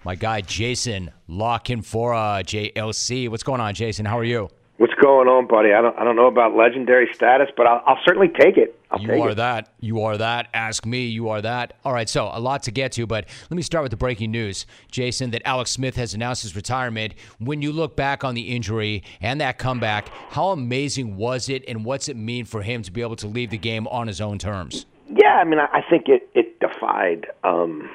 [0.04, 3.30] My guy Jason La Canfora, JLC.
[3.30, 4.06] What's going on, Jason?
[4.06, 4.50] How are you?
[4.80, 5.74] What's going on, buddy?
[5.74, 8.80] I don't I don't know about legendary status, but I'll, I'll certainly take it.
[8.90, 9.36] I'll you take are it.
[9.36, 9.74] that.
[9.82, 10.48] You are that.
[10.54, 11.06] Ask me.
[11.06, 11.74] You are that.
[11.84, 12.08] All right.
[12.08, 15.32] So a lot to get to, but let me start with the breaking news, Jason.
[15.32, 17.16] That Alex Smith has announced his retirement.
[17.40, 21.84] When you look back on the injury and that comeback, how amazing was it, and
[21.84, 24.38] what's it mean for him to be able to leave the game on his own
[24.38, 24.86] terms?
[25.10, 27.90] Yeah, I mean, I, think it it defied um,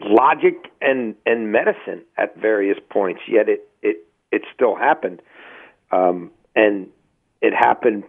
[0.00, 3.20] logic and and medicine at various points.
[3.28, 3.98] Yet it it
[4.32, 5.22] it still happened,
[5.90, 6.88] um, and
[7.40, 8.04] it happened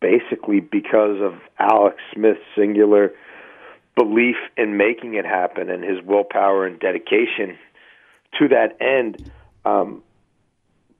[0.00, 3.12] basically because of Alex Smith's singular
[3.96, 7.58] belief in making it happen and his willpower and dedication
[8.38, 9.30] to that end.
[9.64, 10.02] Um,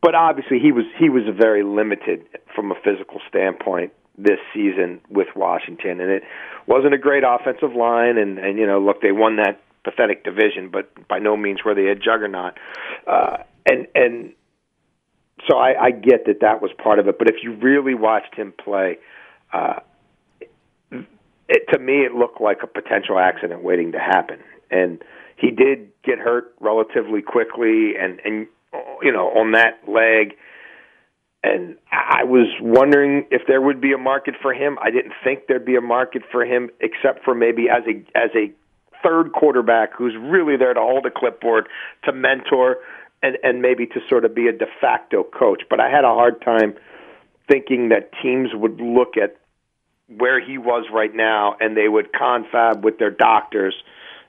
[0.02, 5.28] but obviously, he was he was very limited from a physical standpoint this season with
[5.34, 6.22] Washington, and it
[6.66, 8.16] wasn't a great offensive line.
[8.18, 11.74] And and you know, look, they won that pathetic division, but by no means were
[11.74, 12.54] they a juggernaut.
[13.06, 14.32] Uh, and and
[15.48, 17.18] so I, I get that that was part of it.
[17.18, 18.98] But if you really watched him play,
[19.52, 19.80] uh,
[21.48, 24.38] it, to me, it looked like a potential accident waiting to happen.
[24.70, 25.02] And
[25.36, 28.46] he did get hurt relatively quickly, and and
[29.02, 30.36] you know on that leg.
[31.44, 34.76] And I was wondering if there would be a market for him.
[34.82, 38.30] I didn't think there'd be a market for him, except for maybe as a as
[38.34, 38.52] a
[39.02, 41.68] third quarterback who's really there to hold a clipboard,
[42.04, 42.78] to mentor,
[43.22, 45.62] and and maybe to sort of be a de facto coach.
[45.68, 46.74] But I had a hard time
[47.48, 49.36] thinking that teams would look at
[50.08, 53.74] where he was right now and they would confab with their doctors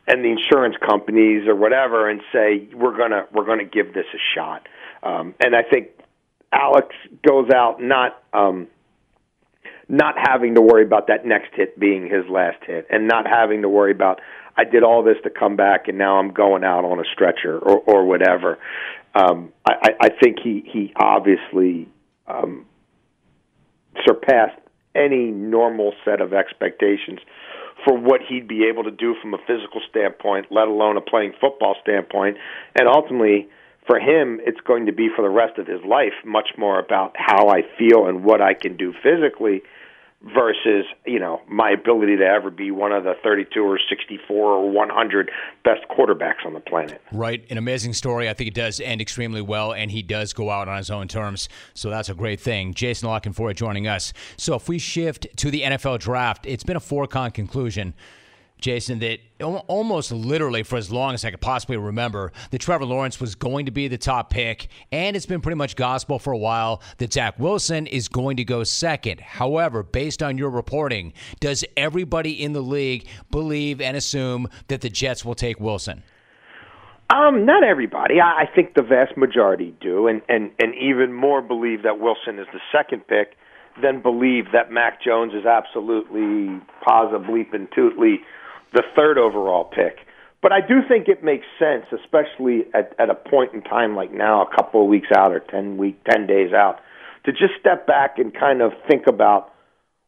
[0.07, 4.19] and the insurance companies or whatever and say we're gonna we're gonna give this a
[4.35, 4.67] shot.
[5.03, 5.89] Um, and I think
[6.51, 8.67] Alex goes out not um,
[9.87, 13.61] not having to worry about that next hit being his last hit, and not having
[13.61, 14.19] to worry about
[14.60, 17.57] I did all this to come back and now I'm going out on a stretcher
[17.57, 18.60] or, or whatever.
[19.16, 21.88] Um, I, I think he he obviously
[22.28, 22.66] um,
[24.05, 24.60] surpassed
[24.93, 27.20] any normal set of expectations
[27.86, 31.32] for what he'd be able to do from a physical standpoint, let alone a playing
[31.39, 32.36] football standpoint.
[32.78, 33.47] And ultimately,
[33.88, 37.16] for him, it's going to be for the rest of his life much more about
[37.16, 39.64] how I feel and what I can do physically
[40.22, 44.70] versus you know my ability to ever be one of the 32 or 64 or
[44.70, 45.32] 100
[45.63, 47.01] best quarterbacks on the planet.
[47.11, 48.30] Right, an amazing story.
[48.30, 51.07] I think it does end extremely well, and he does go out on his own
[51.07, 52.74] terms, so that's a great thing.
[52.74, 54.11] Jason La Canfora joining us.
[54.38, 57.93] So if we shift to the NFL draft, it's been a foregone conclusion
[58.60, 63.20] Jason, that almost literally for as long as I could possibly remember, that Trevor Lawrence
[63.20, 66.38] was going to be the top pick, and it's been pretty much gospel for a
[66.38, 69.22] while that Zach Wilson is going to go second.
[69.22, 74.89] However, based on your reporting, does everybody in the league believe and assume that the
[74.89, 76.03] Jets will take Wilson?
[77.10, 78.22] Um, not everybody.
[78.22, 82.38] I, I think the vast majority do, and, and, and even more believe that Wilson
[82.38, 83.36] is the second pick
[83.82, 88.22] than believe that Mac Jones is absolutely, positively, and tootly
[88.74, 89.97] the third overall pick.
[90.41, 94.11] But I do think it makes sense, especially at, at a point in time like
[94.13, 96.80] now, a couple of weeks out or ten week, ten days out,
[97.26, 99.51] to just step back and kind of think about,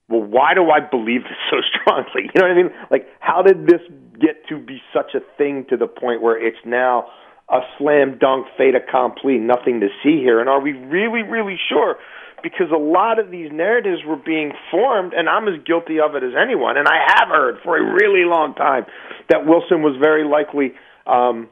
[0.07, 2.31] well, why do I believe this so strongly?
[2.33, 2.71] You know what I mean?
[2.89, 3.81] Like, how did this
[4.19, 7.07] get to be such a thing to the point where it's now
[7.49, 10.39] a slam dunk fait accompli, nothing to see here?
[10.39, 11.97] And are we really, really sure
[12.43, 16.23] because a lot of these narratives were being formed, and I'm as guilty of it
[16.23, 16.77] as anyone.
[16.77, 18.85] And I have heard for a really long time
[19.29, 20.73] that Wilson was very likely
[21.05, 21.49] um,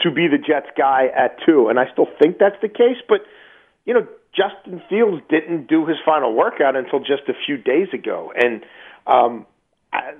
[0.00, 2.98] to be the Jets guy at two, and I still think that's the case.
[3.08, 3.20] But
[3.84, 8.32] you know, Justin Fields didn't do his final workout until just a few days ago,
[8.34, 8.62] and
[9.06, 9.46] um,
[9.92, 10.12] I,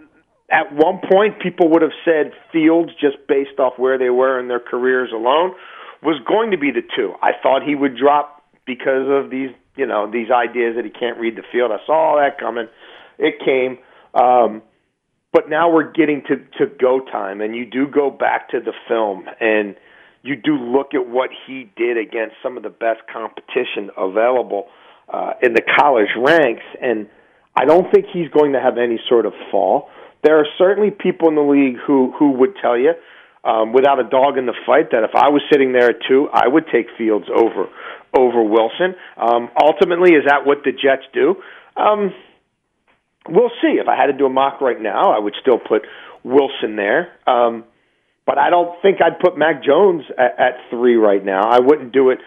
[0.53, 4.49] at one point, people would have said Fields, just based off where they were in
[4.49, 5.55] their careers alone,
[6.03, 7.15] was going to be the two.
[7.23, 11.19] I thought he would drop because of these you know these ideas that he can't
[11.19, 11.71] read the field.
[11.73, 12.69] I saw all that coming.
[13.19, 13.79] It came,
[14.15, 14.63] um,
[15.33, 18.73] but now we're getting to to go time, and you do go back to the
[18.89, 19.77] film and
[20.23, 24.69] you do look at what he did against some of the best competition available
[25.13, 27.09] uh, in the college ranks, and
[27.57, 29.89] I don't think he's going to have any sort of fall.
[30.23, 32.93] There are certainly people in the league who who would tell you
[33.45, 36.29] um, without a dog in the fight that if I was sitting there at two,
[36.33, 37.69] I would take Fields over
[38.17, 38.95] over Wilson.
[39.17, 41.37] Um, ultimately, is that what the Jets do?
[41.77, 42.13] Um,
[43.29, 43.79] we'll see.
[43.81, 45.83] If I had to do a mock right now, I would still put
[46.25, 47.13] Wilson there.
[47.27, 47.65] Um,
[48.27, 51.43] but I don't think I'd put Mac Jones at, at three right now.
[51.49, 52.19] I wouldn't do it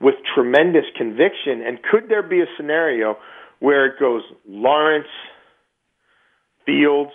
[0.00, 1.62] with tremendous conviction.
[1.66, 3.16] And could there be a scenario
[3.60, 5.06] where it goes Lawrence,
[6.66, 7.12] Fields,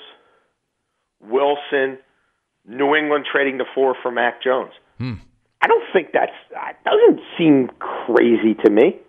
[1.21, 1.97] Wilson,
[2.65, 4.71] New England trading the four for Mac Jones?
[4.97, 5.13] Hmm.
[5.62, 8.99] I don't think that's that doesn't seem crazy to me.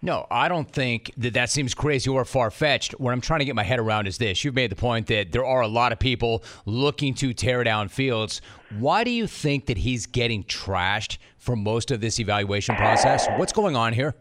[0.00, 2.92] No, I don't think that that seems crazy or far fetched.
[3.00, 4.44] What I'm trying to get my head around is this.
[4.44, 7.88] You've made the point that there are a lot of people looking to tear down
[7.88, 8.40] Fields.
[8.78, 13.26] Why do you think that he's getting trashed for most of this evaluation process?
[13.36, 14.14] What's going on here?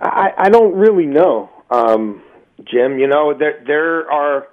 [0.00, 2.22] I, I don't really know, um,
[2.64, 3.00] Jim.
[3.00, 4.46] You know, there there are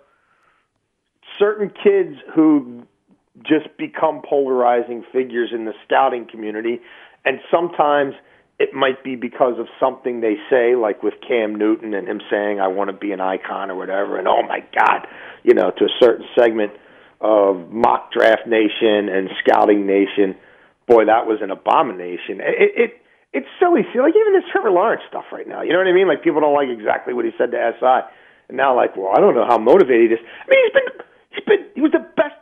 [1.37, 2.87] certain kids who
[3.47, 6.81] just become polarizing figures in the scouting community.
[7.25, 8.13] And sometimes
[8.59, 12.59] it might be because of something they say, like with Cam Newton and him saying,
[12.59, 14.17] I want to be an icon or whatever.
[14.17, 15.07] And oh my God,
[15.43, 16.73] you know, to a certain segment
[17.21, 20.35] of mock draft nation and scouting nation.
[20.87, 22.41] Boy, that was an abomination.
[22.41, 22.91] It, it,
[23.31, 23.81] it's silly.
[23.93, 25.61] See, like even this Trevor Lawrence stuff right now.
[25.61, 26.07] You know what I mean?
[26.07, 28.09] Like people don't like exactly what he said to SI.
[28.49, 30.21] And now, like, well, I don't know how motivated he is.
[30.25, 30.89] I mean, he's been,
[31.29, 32.35] he's been, he was the best,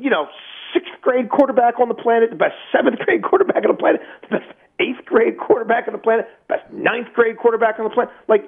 [0.00, 0.26] you know,
[0.72, 4.38] sixth grade quarterback on the planet, the best seventh grade quarterback on the planet, the
[4.38, 8.12] best eighth grade quarterback on the planet, best ninth grade quarterback on the planet.
[8.28, 8.44] Like,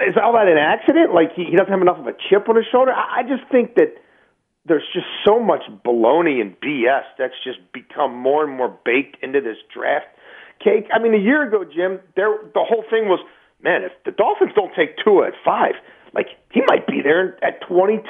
[0.00, 1.14] is all that an accident?
[1.14, 2.92] Like, he, he doesn't have enough of a chip on his shoulder?
[2.92, 3.96] I, I just think that
[4.64, 9.40] there's just so much baloney and BS that's just become more and more baked into
[9.40, 10.06] this draft
[10.62, 10.86] cake.
[10.94, 13.18] I mean, a year ago, Jim, there the whole thing was,
[13.62, 15.74] man, if the Dolphins don't take Tua at five,
[16.14, 18.02] like he might be there at 22.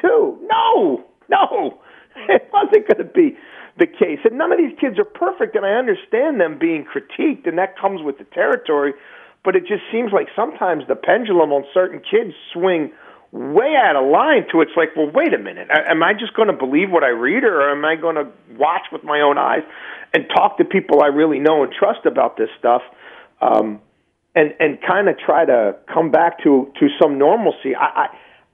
[0.50, 1.80] No, no,
[2.28, 3.36] it wasn't going to be
[3.78, 4.20] the case.
[4.24, 7.78] And none of these kids are perfect, and I understand them being critiqued, and that
[7.78, 8.92] comes with the territory.
[9.44, 12.92] But it just seems like sometimes the pendulum on certain kids swing
[13.32, 15.68] way out of line to it's like, well, wait a minute.
[15.70, 18.86] Am I just going to believe what I read, or am I going to watch
[18.92, 19.62] with my own eyes
[20.12, 22.82] and talk to people I really know and trust about this stuff?
[23.40, 23.80] Um,
[24.34, 27.74] and and kind of try to come back to to some normalcy.
[27.78, 28.06] I, I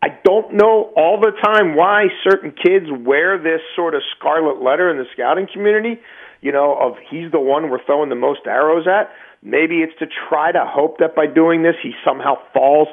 [0.02, 4.90] I don't know all the time why certain kids wear this sort of scarlet letter
[4.90, 6.00] in the scouting community,
[6.40, 9.10] you know, of he's the one we're throwing the most arrows at.
[9.42, 12.88] Maybe it's to try to hope that by doing this he somehow falls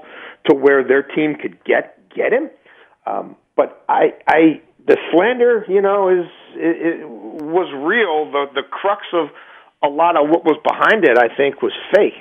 [0.49, 2.49] to where their team could get get him.
[3.05, 6.25] Um, but I I the slander, you know, is
[6.55, 8.31] it, it was real.
[8.31, 9.29] The the crux of
[9.83, 12.13] a lot of what was behind it, I think, was fake.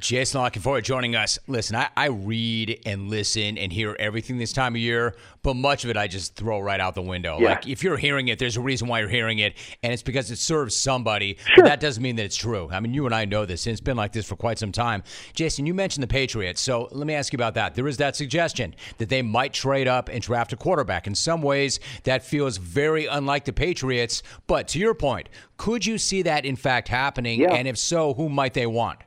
[0.00, 1.38] Jason La Canfora to joining us.
[1.46, 5.84] Listen, I, I, read and listen and hear everything this time of year, but much
[5.84, 7.38] of it I just throw right out the window.
[7.38, 7.50] Yeah.
[7.50, 10.30] Like if you're hearing it, there's a reason why you're hearing it, and it's because
[10.30, 11.36] it serves somebody.
[11.54, 11.64] Sure.
[11.64, 12.68] that doesn't mean that it's true.
[12.72, 14.72] I mean, you and I know this, and it's been like this for quite some
[14.72, 15.02] time.
[15.34, 17.74] Jason, you mentioned the Patriots, so let me ask you about that.
[17.74, 21.06] There is that suggestion that they might trade up and draft a quarterback.
[21.06, 24.22] In some ways, that feels very unlike the Patriots.
[24.46, 25.28] But to your point,
[25.58, 27.40] could you see that in fact happening?
[27.40, 27.52] Yeah.
[27.52, 29.00] And if so, who might they want?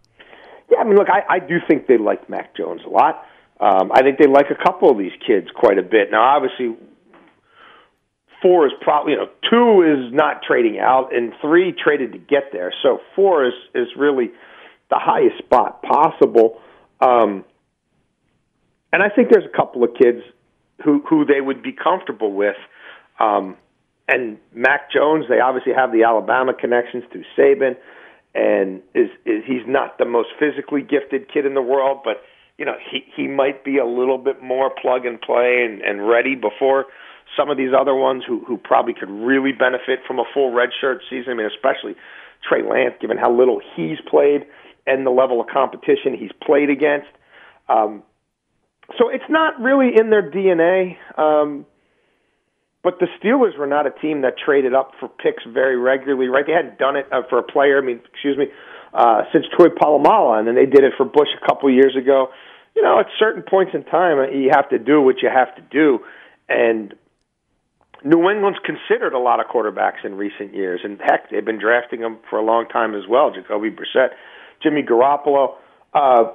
[0.73, 3.25] Yeah, I mean, look, I, I do think they like Mac Jones a lot.
[3.59, 6.09] Um, I think they like a couple of these kids quite a bit.
[6.11, 6.75] Now, obviously,
[8.41, 12.45] four is probably you know two is not trading out, and three traded to get
[12.51, 12.73] there.
[12.81, 14.31] So four is is really
[14.89, 16.59] the highest spot possible.
[16.99, 17.45] Um,
[18.91, 20.21] and I think there's a couple of kids
[20.83, 22.57] who who they would be comfortable with.
[23.19, 23.57] Um,
[24.07, 27.77] and Mac Jones, they obviously have the Alabama connections through Saban
[28.33, 32.21] and is, is he's not the most physically gifted kid in the world, but
[32.57, 36.07] you know he he might be a little bit more plug and play and, and
[36.07, 36.85] ready before
[37.37, 40.99] some of these other ones who who probably could really benefit from a full redshirt
[41.09, 41.33] season.
[41.33, 41.95] I mean, especially
[42.47, 44.45] Trey Lance, given how little he's played
[44.85, 47.07] and the level of competition he's played against.
[47.69, 48.03] Um,
[48.97, 50.97] so it's not really in their DNA.
[51.17, 51.65] Um,
[52.83, 56.45] but the Steelers were not a team that traded up for picks very regularly, right?
[56.45, 57.81] They hadn't done it uh, for a player.
[57.81, 58.47] I mean, excuse me,
[58.93, 62.27] uh, since Troy Polamalu, and then they did it for Bush a couple years ago.
[62.75, 65.55] You know, at certain points in time, uh, you have to do what you have
[65.55, 65.99] to do,
[66.49, 66.93] and
[68.03, 72.01] New England's considered a lot of quarterbacks in recent years, and heck, they've been drafting
[72.01, 73.31] them for a long time as well.
[73.31, 74.09] Jacoby Brissett,
[74.61, 75.55] Jimmy Garoppolo.
[75.93, 76.31] Uh,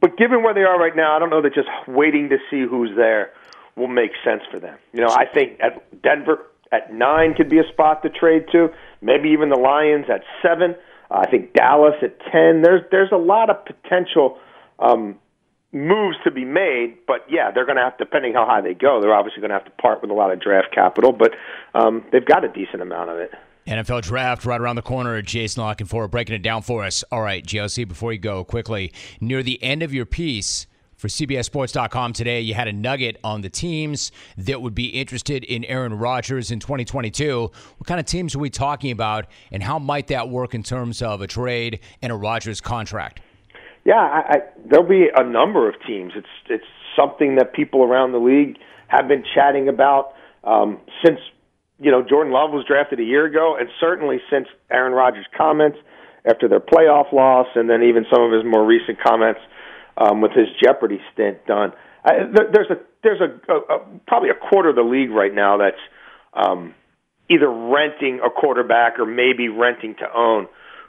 [0.00, 2.64] but given where they are right now, I don't know that just waiting to see
[2.68, 3.32] who's there
[3.76, 4.78] will make sense for them.
[4.92, 8.68] You know, I think at Denver at nine could be a spot to trade to.
[9.00, 10.74] Maybe even the Lions at seven.
[11.10, 12.62] Uh, I think Dallas at ten.
[12.62, 14.38] There's there's a lot of potential
[14.78, 15.16] um,
[15.72, 19.00] moves to be made, but yeah, they're going to have, depending how high they go,
[19.00, 21.32] they're obviously going to have to part with a lot of draft capital, but
[21.74, 23.32] um, they've got a decent amount of it.
[23.66, 25.20] NFL draft right around the corner.
[25.22, 27.02] Jason La Canfora, breaking it down for us.
[27.10, 30.66] All right, JLC, before you go quickly, near the end of your piece,
[30.96, 35.64] for CBSSports.com today, you had a nugget on the teams that would be interested in
[35.64, 37.42] Aaron Rodgers in 2022.
[37.42, 41.02] What kind of teams are we talking about, and how might that work in terms
[41.02, 43.20] of a trade and a Rodgers contract?
[43.84, 44.36] Yeah, I, I,
[44.68, 46.12] there'll be a number of teams.
[46.16, 46.64] It's it's
[46.98, 48.56] something that people around the league
[48.88, 51.20] have been chatting about um, since
[51.78, 55.78] you know Jordan Love was drafted a year ago, and certainly since Aaron Rodgers' comments
[56.24, 59.40] after their playoff loss, and then even some of his more recent comments
[59.96, 61.72] um, with his Jeopardy stint done.
[62.04, 65.34] I, there, there's a there's a, a, a probably a quarter of the league right
[65.34, 65.80] now that's
[66.34, 66.74] um,
[67.30, 70.46] either renting a quarterback or maybe renting to own,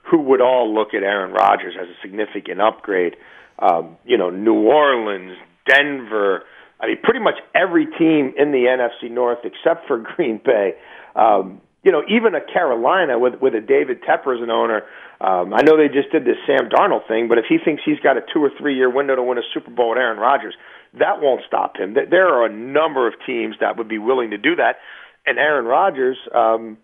[0.09, 3.15] who would all look at Aaron Rodgers as a significant upgrade.
[3.59, 5.37] Um, you know, New Orleans,
[5.67, 6.43] Denver,
[6.79, 10.73] I mean, pretty much every team in the NFC North except for Green Bay.
[11.15, 14.83] Um, you know, even a Carolina with with a David Tepper as an owner.
[15.19, 17.99] Um, I know they just did this Sam Darnold thing, but if he thinks he's
[17.99, 20.53] got a two or three year window to win a Super Bowl with Aaron Rodgers,
[20.99, 21.93] that won't stop him.
[21.93, 24.77] There are a number of teams that would be willing to do that,
[25.25, 26.77] and Aaron Rodgers um,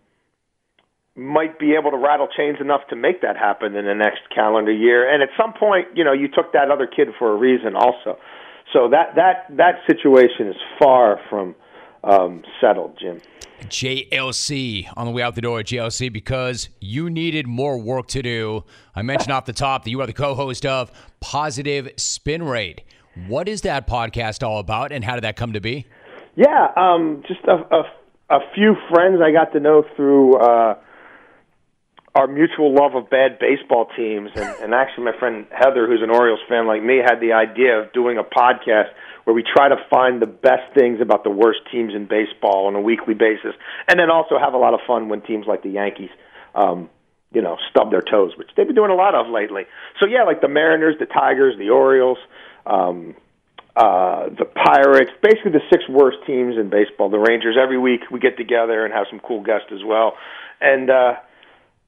[1.16, 4.72] might be able to rattle chains enough to make that happen in the next calendar
[4.72, 5.12] year.
[5.12, 8.18] And at some point, you know, you took that other kid for a reason, also.
[8.72, 11.56] So that that that situation is far from
[12.04, 13.22] um, settled, Jim.
[13.62, 18.64] JLC on the way out the door, JLC, because you needed more work to do.
[18.96, 22.82] I mentioned off the top that you are the co host of Positive Spin Rate.
[23.28, 25.86] What is that podcast all about, and how did that come to be?
[26.36, 30.76] Yeah, um, just a, a, a, few friends I got to know through uh,
[32.16, 34.32] our mutual love of bad baseball teams.
[34.36, 37.80] And, and actually, my friend Heather, who's an Orioles fan like me, had the idea
[37.80, 38.90] of doing a podcast
[39.24, 42.76] where we try to find the best things about the worst teams in baseball on
[42.76, 43.54] a weekly basis,
[43.88, 46.10] and then also have a lot of fun when teams like the Yankees,
[46.56, 46.90] um,
[47.32, 49.64] you know, stub their toes, which they've been doing a lot of lately.
[50.00, 52.18] So yeah, like the Mariners, the Tigers, the Orioles,
[52.66, 53.16] um,
[53.76, 57.10] uh, the Pirates, basically the six worst teams in baseball.
[57.10, 57.58] The Rangers.
[57.62, 60.14] Every week we get together and have some cool guests as well,
[60.62, 60.90] and.
[60.90, 61.14] uh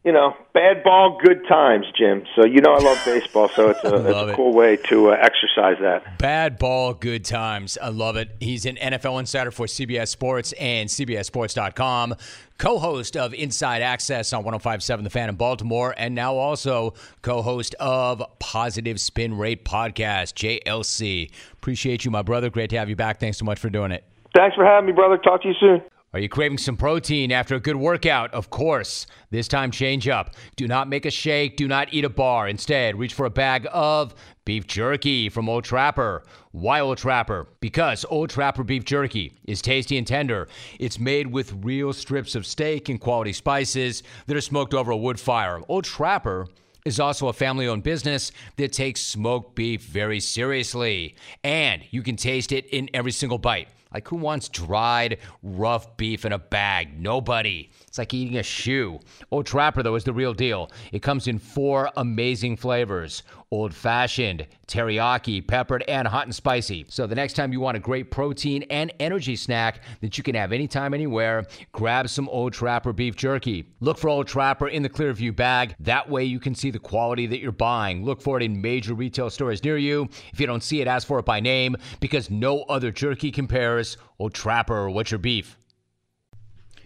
[0.06, 2.26] you know, bad ball, good times, Jim.
[2.36, 5.18] So you know I love baseball, so it's a, it's a cool way to uh,
[5.20, 6.20] exercise that.
[6.20, 7.76] Bad ball, good times.
[7.82, 8.30] I love it.
[8.40, 12.16] He's an NFL insider for CBS Sports and CBSSports.com,
[12.60, 16.94] co-host of Inside Access on 105.7 The Fan in Baltimore, and now also
[17.24, 21.32] co-host of Positive Spin Rate Podcast, JLC.
[21.54, 22.52] Appreciate you, my brother.
[22.52, 23.20] Great to have you back.
[23.20, 24.04] Thanks so much for doing it.
[24.36, 25.18] Thanks for having me, brother.
[25.18, 25.82] Talk to you soon.
[26.16, 28.34] Are you craving some protein after a good workout?
[28.34, 29.06] Of course.
[29.32, 30.34] This time, change up.
[30.56, 31.58] Do not make a shake.
[31.58, 32.48] Do not eat a bar.
[32.48, 36.24] Instead, reach for a bag of beef jerky from Old Trapper.
[36.54, 37.48] Why Old Trapper?
[37.60, 40.48] Because Old Trapper beef jerky is tasty and tender.
[40.80, 44.98] It's made with real strips of steak and quality spices that are smoked over a
[44.98, 45.60] wood fire.
[45.68, 46.48] Old Trapper
[46.86, 51.18] is also a family owned business that takes smoked beef very seriously.
[51.44, 53.68] And you can taste it in every single bite.
[53.96, 57.00] Like, who wants dried, rough beef in a bag?
[57.00, 57.70] Nobody.
[57.88, 59.00] It's like eating a shoe.
[59.32, 60.70] Old Trapper, though, is the real deal.
[60.92, 63.24] It comes in four amazing flavors
[63.56, 66.86] old fashioned, teriyaki, peppered, and hot and spicy.
[66.90, 70.36] So the next time you want a great protein and energy snack that you can
[70.36, 73.66] have anytime, anywhere, grab some Old Trapper beef jerky.
[73.80, 75.76] Look for Old Trapper in the Clearview bag.
[75.80, 78.04] That way you can see the quality that you're buying.
[78.04, 80.10] Look for it in major retail stores near you.
[80.34, 83.98] If you don't see it, ask for it by name because no other jerky compares.
[84.20, 85.58] Old Trapper, what's your beef?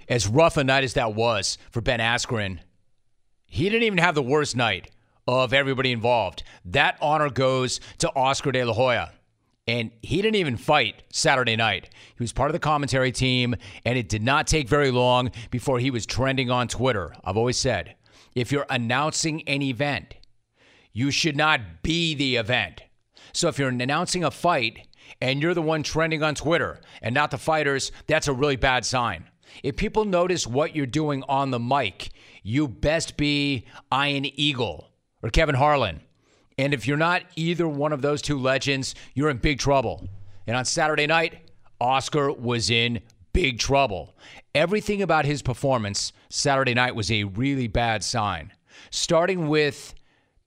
[0.07, 2.59] As rough a night as that was for Ben Askren,
[3.45, 4.91] he didn't even have the worst night
[5.29, 6.43] of everybody involved.
[6.65, 9.11] That honor goes to Oscar De La Hoya.
[9.67, 11.89] And he didn't even fight Saturday night.
[12.17, 13.55] He was part of the commentary team,
[13.85, 17.13] and it did not take very long before he was trending on Twitter.
[17.23, 17.95] I've always said
[18.33, 20.15] if you're announcing an event,
[20.91, 22.81] you should not be the event.
[23.31, 24.87] So if you're announcing a fight
[25.21, 28.85] and you're the one trending on Twitter and not the fighters, that's a really bad
[28.85, 29.25] sign.
[29.63, 32.09] If people notice what you're doing on the mic,
[32.43, 34.88] you best be Ian Eagle
[35.23, 36.01] or Kevin Harlan.
[36.57, 40.07] And if you're not either one of those two legends, you're in big trouble.
[40.45, 42.99] And on Saturday night, Oscar was in
[43.33, 44.15] big trouble.
[44.53, 48.51] Everything about his performance Saturday night was a really bad sign.
[48.91, 49.93] Starting with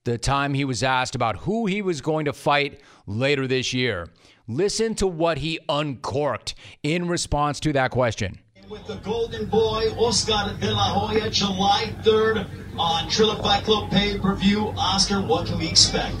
[0.03, 4.09] the time he was asked about who he was going to fight later this year.
[4.47, 8.37] Listen to what he uncorked in response to that question
[8.73, 14.17] with the Golden Boy, Oscar De La Hoya, July 3rd on Triller Fight Club pay
[14.17, 14.73] per view.
[14.75, 16.15] Oscar, what can we expect?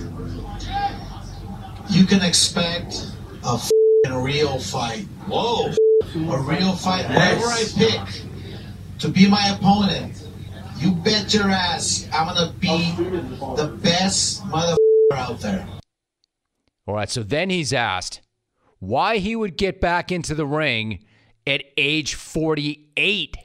[1.89, 3.07] You can expect
[3.43, 3.59] a
[4.11, 5.05] real fight.
[5.25, 5.71] Whoa!
[6.13, 7.05] A real fight.
[7.05, 8.21] Whoever I pick
[8.99, 10.23] to be my opponent,
[10.77, 12.91] you bet your ass I'm gonna be
[13.55, 14.77] the best motherfucker
[15.13, 15.67] out there.
[16.85, 18.21] All right, so then he's asked
[18.77, 21.03] why he would get back into the ring
[21.45, 23.37] at age 48.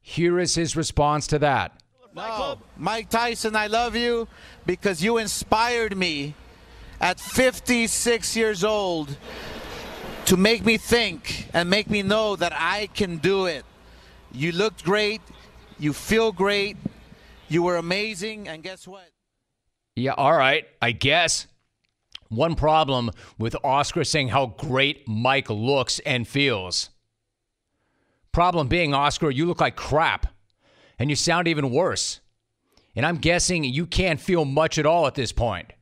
[0.00, 1.82] Here is his response to that.
[2.14, 4.26] No, Mike Tyson, I love you
[4.66, 6.34] because you inspired me
[7.00, 9.16] at 56 years old
[10.24, 13.64] to make me think and make me know that I can do it.
[14.32, 15.20] You looked great.
[15.78, 16.76] You feel great.
[17.48, 18.48] You were amazing.
[18.48, 19.08] And guess what?
[19.94, 21.46] Yeah, all right, I guess.
[22.28, 26.90] One problem with Oscar saying how great Mike looks and feels.
[28.38, 30.28] Problem being, Oscar, you look like crap
[30.96, 32.20] and you sound even worse.
[32.94, 35.72] And I'm guessing you can't feel much at all at this point.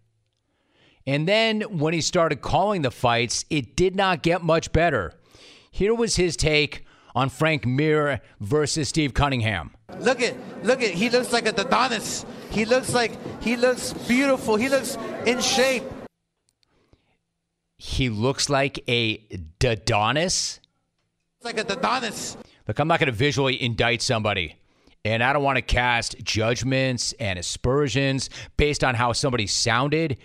[1.07, 5.13] And then when he started calling the fights, it did not get much better.
[5.71, 9.73] Here was his take on Frank Mir versus Steve Cunningham.
[9.99, 10.35] Look at,
[10.65, 12.25] look at, he looks like a Adonis.
[12.49, 14.57] He looks like, he looks beautiful.
[14.57, 14.97] He looks
[15.27, 15.85] in shape.
[17.77, 19.19] He looks like a
[19.61, 20.61] Dodonis.
[21.47, 22.37] Like a Adonis.
[22.67, 24.57] Look, I'm not going to visually indict somebody.
[25.05, 30.19] And I don't want to cast judgments and aspersions based on how somebody sounded,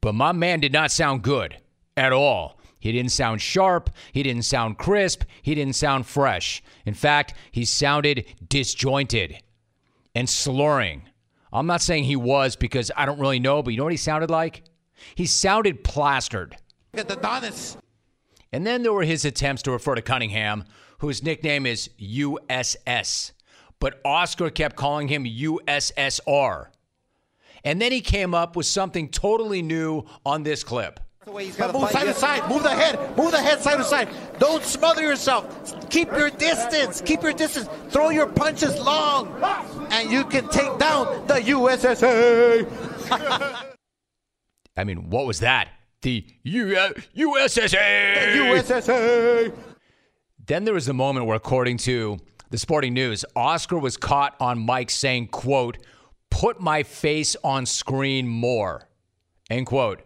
[0.00, 1.56] but my man did not sound good
[1.96, 2.58] at all.
[2.80, 3.90] He didn't sound sharp.
[4.10, 5.22] He didn't sound crisp.
[5.40, 6.64] He didn't sound fresh.
[6.84, 9.40] In fact, he sounded disjointed
[10.16, 11.02] and slurring.
[11.52, 13.96] I'm not saying he was because I don't really know, but you know what he
[13.96, 14.64] sounded like?
[15.14, 16.56] He sounded plastered.
[16.92, 17.76] Adonis.
[18.56, 20.64] And then there were his attempts to refer to Cunningham,
[21.00, 23.32] whose nickname is USS.
[23.80, 26.68] But Oscar kept calling him USSR.
[27.64, 31.00] And then he came up with something totally new on this clip.
[31.26, 32.48] Move side to side.
[32.48, 33.14] Move the head.
[33.18, 34.08] Move the head side to side.
[34.38, 35.90] Don't smother yourself.
[35.90, 37.02] Keep your distance.
[37.02, 37.68] Keep your distance.
[37.90, 39.38] Throw your punches long,
[39.90, 42.66] and you can take down the USSA.
[44.78, 45.68] I mean, what was that?
[46.02, 48.34] The U- uh, USSA.
[48.36, 49.52] USSA.
[50.46, 52.18] Then there was a moment where, according to
[52.50, 55.78] the Sporting News, Oscar was caught on mic saying, "quote
[56.30, 58.88] Put my face on screen more."
[59.50, 60.02] End quote.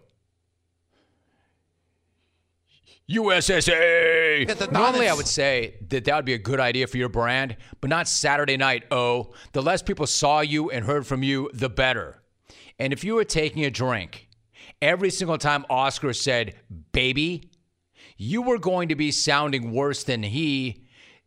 [3.11, 4.71] USSA.
[4.71, 7.91] Normally, I would say that that would be a good idea for your brand, but
[7.91, 8.85] not Saturday night.
[8.93, 12.23] Oh, the less people saw you and heard from you, the better.
[12.79, 14.29] And if you were taking a drink,
[14.83, 16.55] every single time Oscar said
[16.93, 17.51] "baby,"
[18.17, 20.85] you were going to be sounding worse than he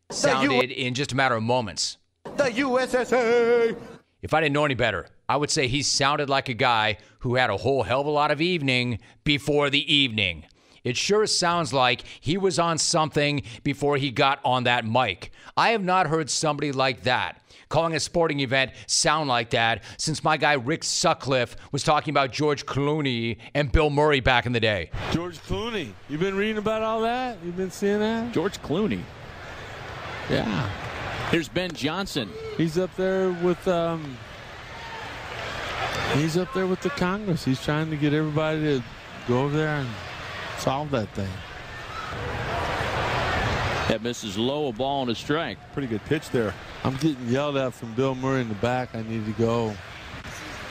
[0.10, 1.98] sounded in just a matter of moments.
[2.24, 3.76] The USSA.
[4.22, 7.36] If I didn't know any better, I would say he sounded like a guy who
[7.36, 10.46] had a whole hell of a lot of evening before the evening.
[10.84, 15.32] It sure sounds like he was on something before he got on that mic.
[15.56, 17.42] I have not heard somebody like that
[17.74, 22.32] calling a sporting event sound like that since my guy Rick Sutcliffe was talking about
[22.32, 24.92] George Clooney and Bill Murray back in the day.
[25.12, 25.92] George Clooney.
[26.08, 27.40] You've been reading about all that?
[27.44, 28.32] You've been seeing that?
[28.32, 29.02] George Clooney.
[30.30, 30.70] Yeah.
[31.32, 32.30] Here's Ben Johnson.
[32.58, 34.20] He's up there with um
[36.14, 37.44] He's up there with the Congress.
[37.44, 38.84] He's trying to get everybody to
[39.28, 39.90] go over there and
[40.60, 41.32] solve that thing.
[43.90, 45.58] That misses low, a ball and a strike.
[45.74, 46.54] Pretty good pitch there.
[46.84, 48.96] I'm getting yelled at from Bill Murray in the back.
[48.96, 49.74] I need to go.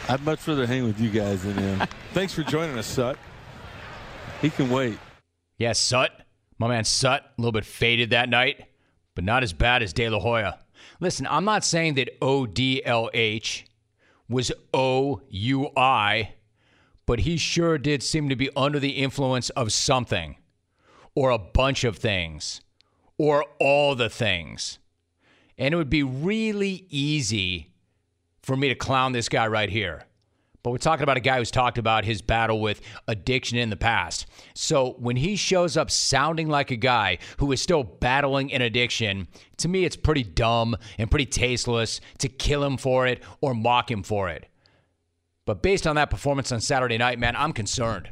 [0.09, 1.89] I'd much rather hang with you guys than him.
[2.13, 3.19] Thanks for joining us, Sut.
[4.41, 4.99] He can wait.
[5.59, 6.11] Yes, Sut.
[6.59, 8.65] My man Sut, a little bit faded that night,
[9.15, 10.59] but not as bad as De La Hoya.
[10.99, 13.65] Listen, I'm not saying that ODLH
[14.29, 16.35] was OUI,
[17.07, 20.37] but he sure did seem to be under the influence of something,
[21.15, 22.62] or a bunch of things,
[23.23, 24.81] or all the things.
[25.57, 27.70] And it would be really easy
[28.43, 30.07] for me to clown this guy right here.
[30.64, 33.77] But we're talking about a guy who's talked about his battle with addiction in the
[33.77, 34.27] past.
[34.55, 39.29] So when he shows up sounding like a guy who is still battling an addiction,
[39.59, 43.89] to me it's pretty dumb and pretty tasteless to kill him for it or mock
[43.89, 44.49] him for it.
[45.47, 48.11] But based on that performance on Saturday night, man, I'm concerned.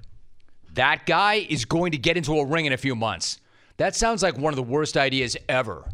[0.74, 3.39] That guy is going to get into a ring in a few months.
[3.80, 5.88] That sounds like one of the worst ideas ever.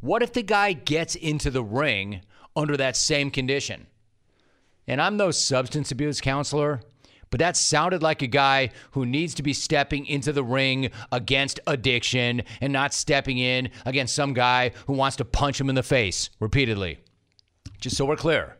[0.00, 2.22] What if the guy gets into the ring
[2.56, 3.86] under that same condition?
[4.88, 6.80] And I'm no substance abuse counselor,
[7.30, 11.60] but that sounded like a guy who needs to be stepping into the ring against
[11.68, 15.84] addiction and not stepping in against some guy who wants to punch him in the
[15.84, 16.98] face repeatedly.
[17.80, 18.56] Just so we're clear.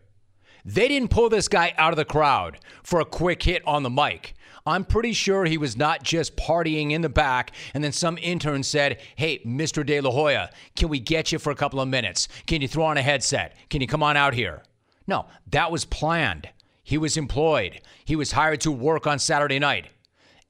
[0.64, 3.90] They didn't pull this guy out of the crowd for a quick hit on the
[3.90, 4.34] mic.
[4.66, 8.62] I'm pretty sure he was not just partying in the back and then some intern
[8.62, 9.84] said, Hey, Mr.
[9.84, 12.28] De La Hoya, can we get you for a couple of minutes?
[12.46, 13.56] Can you throw on a headset?
[13.68, 14.62] Can you come on out here?
[15.06, 16.48] No, that was planned.
[16.82, 17.82] He was employed.
[18.06, 19.88] He was hired to work on Saturday night.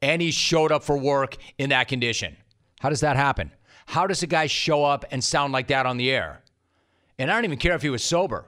[0.01, 2.37] And he showed up for work in that condition.
[2.81, 3.51] How does that happen?
[3.87, 6.43] How does a guy show up and sound like that on the air?
[7.19, 8.47] And I don't even care if he was sober.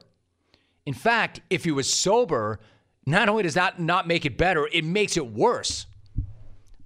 [0.85, 2.61] In fact, if he was sober,
[3.07, 5.87] not only does that not make it better, it makes it worse.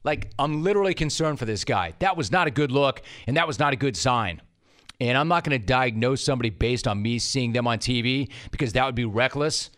[0.04, 1.94] Like, I'm literally concerned for this guy.
[1.98, 4.40] That was not a good look, and that was not a good sign.
[5.00, 8.72] And I'm not going to diagnose somebody based on me seeing them on TV because
[8.74, 9.70] that would be reckless.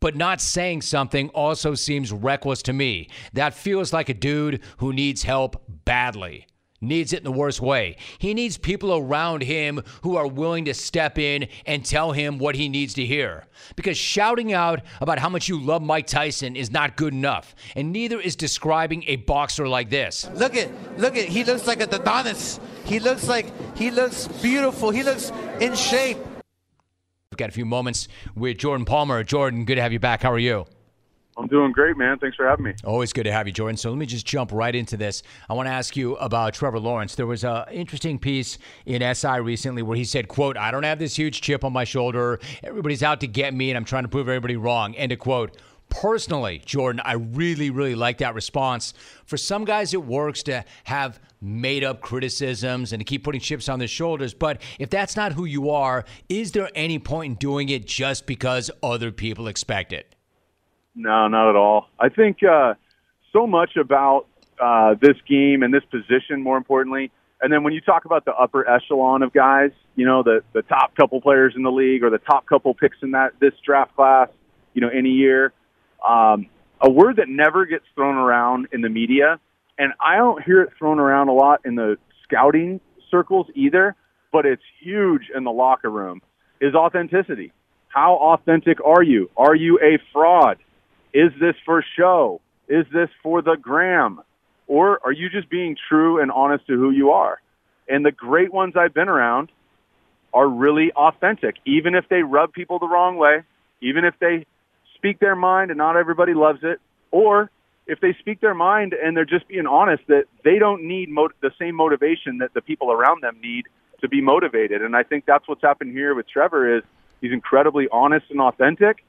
[0.00, 3.08] But not saying something also seems reckless to me.
[3.32, 6.46] That feels like a dude who needs help badly.
[6.80, 7.96] Needs it in the worst way.
[8.18, 12.54] He needs people around him who are willing to step in and tell him what
[12.54, 13.46] he needs to hear.
[13.76, 17.92] Because shouting out about how much you love Mike Tyson is not good enough, and
[17.92, 20.28] neither is describing a boxer like this.
[20.34, 22.60] Look at, look at, he looks like a Adonis.
[22.84, 24.90] He looks like, he looks beautiful.
[24.90, 26.18] He looks in shape.
[27.30, 29.22] We've got a few moments with Jordan Palmer.
[29.24, 30.22] Jordan, good to have you back.
[30.22, 30.66] How are you?
[31.38, 32.18] I'm doing great, man.
[32.18, 32.74] Thanks for having me.
[32.84, 33.76] Always good to have you, Jordan.
[33.76, 35.22] So let me just jump right into this.
[35.48, 37.14] I want to ask you about Trevor Lawrence.
[37.14, 40.98] There was an interesting piece in SI recently where he said, quote, I don't have
[40.98, 42.40] this huge chip on my shoulder.
[42.64, 44.96] Everybody's out to get me, and I'm trying to prove everybody wrong.
[44.96, 45.56] End of quote.
[45.90, 48.92] Personally, Jordan, I really, really like that response.
[49.24, 53.68] For some guys, it works to have made up criticisms and to keep putting chips
[53.68, 54.34] on their shoulders.
[54.34, 58.26] But if that's not who you are, is there any point in doing it just
[58.26, 60.14] because other people expect it?
[60.98, 61.88] No, not at all.
[61.98, 62.74] I think uh,
[63.32, 64.26] so much about
[64.60, 67.12] uh, this game and this position, more importantly.
[67.40, 70.62] And then when you talk about the upper echelon of guys, you know, the, the
[70.62, 73.94] top couple players in the league or the top couple picks in that this draft
[73.94, 74.28] class,
[74.74, 75.52] you know, any year,
[76.06, 76.46] um,
[76.80, 79.38] a word that never gets thrown around in the media,
[79.78, 83.94] and I don't hear it thrown around a lot in the scouting circles either,
[84.32, 86.22] but it's huge in the locker room,
[86.60, 87.52] is authenticity.
[87.86, 89.30] How authentic are you?
[89.36, 90.58] Are you a fraud?
[91.12, 92.40] Is this for show?
[92.68, 94.20] Is this for the gram?
[94.66, 97.40] Or are you just being true and honest to who you are?
[97.88, 99.50] And the great ones I've been around
[100.34, 103.42] are really authentic, even if they rub people the wrong way,
[103.80, 104.44] even if they
[104.94, 106.80] speak their mind and not everybody loves it,
[107.10, 107.50] or
[107.86, 111.08] if they speak their mind and they're just being honest that they don't need
[111.40, 113.64] the same motivation that the people around them need
[114.02, 114.82] to be motivated.
[114.82, 116.82] And I think that's what's happened here with Trevor is
[117.22, 119.04] he's incredibly honest and authentic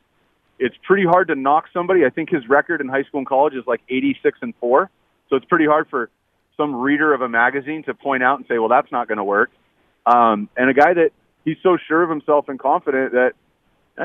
[0.60, 2.05] it's pretty hard to knock somebody.
[2.05, 4.89] I think his record in high school and college is like 86 and 4.
[5.30, 6.10] So it's pretty hard for
[6.57, 9.24] some reader of a magazine to point out and say, well, that's not going to
[9.24, 9.51] work.
[10.05, 11.12] Um, and a guy that
[11.45, 13.34] he's so sure of himself and confident that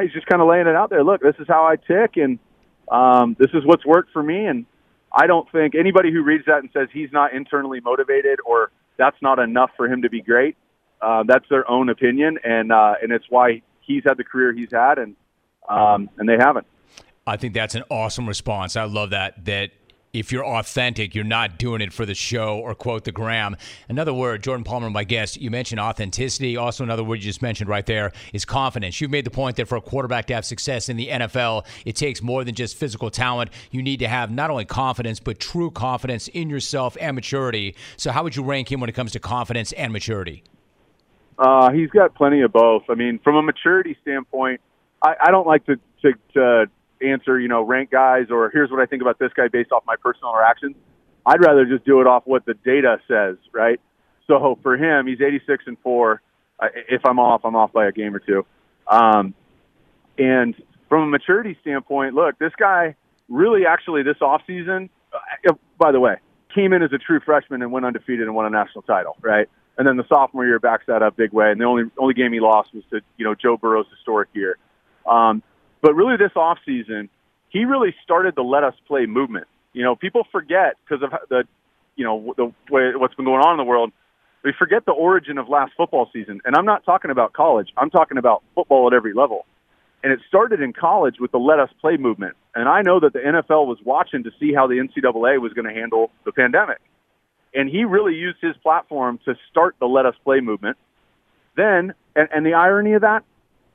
[0.01, 1.03] he's just kind of laying it out there.
[1.03, 2.39] Look, this is how I tick, and
[2.91, 4.47] um, this is what's worked for me.
[4.47, 4.67] And
[5.13, 9.17] I don't think anybody who reads that and says he's not internally motivated or that's
[9.21, 10.57] not enough for him to be great,
[11.01, 14.71] uh, that's their own opinion, and uh, and it's why he's had the career he's
[14.71, 15.17] had, and
[15.69, 16.67] um, and they haven't.
[17.27, 18.77] I think that's an awesome response.
[18.77, 19.45] I love that.
[19.47, 19.71] That
[20.15, 23.57] if you're authentic, you're not doing it for the show or quote the gram.
[23.89, 26.57] Another word, Jordan Palmer, my guest, you mentioned authenticity.
[26.57, 29.01] Also, another word you just mentioned right there is confidence.
[29.01, 31.97] You've made the point that for a quarterback to have success in the NFL, it
[31.97, 33.51] takes more than just physical talent.
[33.73, 37.75] You need to have not only confidence, but true confidence in yourself and maturity.
[37.97, 40.45] So, how would you rank him when it comes to confidence and maturity?
[41.37, 42.85] Uh, he's got plenty of both.
[42.89, 44.61] I mean, from a maturity standpoint,
[45.05, 46.67] I, I don't like to, to, to
[47.03, 49.85] answer, you know, rank guys or here's what I think about this guy based off
[49.87, 50.77] my personal interactions.
[51.27, 53.81] I'd rather just do it off what the data says, right?
[54.27, 56.23] So for him, he's 86 and four.
[56.63, 58.47] If I'm off, I'm off by a game or two.
[58.87, 59.35] Um,
[60.19, 60.55] and
[60.89, 62.95] from a maturity standpoint, look, this guy
[63.29, 66.17] really actually this offseason, uh, by the way,
[66.55, 69.49] came in as a true freshman and went undefeated and won a national title, right?
[69.77, 71.51] And then the sophomore year backs that up big way.
[71.51, 74.57] And the only only game he lost was to you know Joe Burrow's historic year.
[75.07, 75.43] Um,
[75.83, 77.11] but really, this off season,
[77.51, 79.47] he really started the let us play movement.
[79.73, 81.45] You know, people forget because of the,
[81.97, 83.93] you know, the way what's been going on in the world.
[84.43, 87.69] They forget the origin of last football season, and I'm not talking about college.
[87.79, 89.47] I'm talking about football at every level.
[90.03, 92.37] And it started in college with the let us play movement.
[92.55, 95.67] And I know that the NFL was watching to see how the NCAA was going
[95.67, 96.79] to handle the pandemic.
[97.55, 100.77] And he really used his platform to start the let us play movement.
[101.57, 103.25] Then, and, and the irony of that,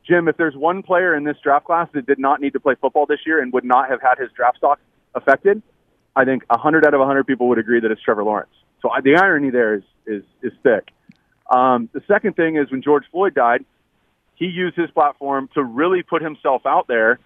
[0.09, 2.73] Jim, if there's one player in this draft class that did not need to play
[2.81, 4.79] football this year and would not have had his draft stock
[5.13, 5.61] affected,
[6.15, 8.49] I think 100 out of 100 people would agree that it's Trevor Lawrence.
[8.81, 10.89] So the irony there is is is thick.
[11.49, 13.65] Um, the second thing is when George Floyd died,
[14.35, 17.19] he used his platform to really put himself out there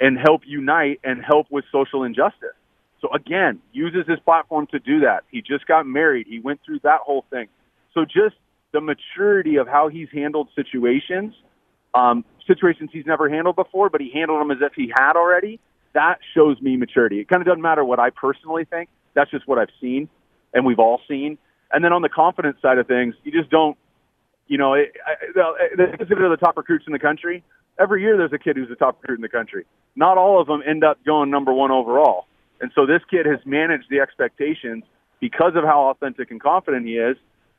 [0.00, 2.56] and help unite and help with social injustice.
[3.00, 5.24] So again, uses his platform to do that.
[5.30, 6.26] He just got married.
[6.26, 7.48] He went through that whole thing.
[7.92, 8.36] So just
[8.72, 11.34] the maturity of how he's handled situations
[11.94, 15.60] um, situations he's never handled before, but he handled them as if he had already.
[15.94, 17.20] That shows me maturity.
[17.20, 18.88] It kind of doesn't matter what I personally think.
[19.14, 20.08] That's just what I've seen,
[20.52, 21.38] and we've all seen.
[21.72, 23.76] And then on the confidence side of things, you just don't,
[24.48, 25.14] you know, it, I,
[25.76, 27.42] they consider the top recruits in the country.
[27.78, 29.64] Every year there's a kid who's the top recruit in the country.
[29.96, 32.26] Not all of them end up going number one overall.
[32.60, 34.84] And so this kid has managed the expectations
[35.20, 37.16] because of how authentic and confident he is.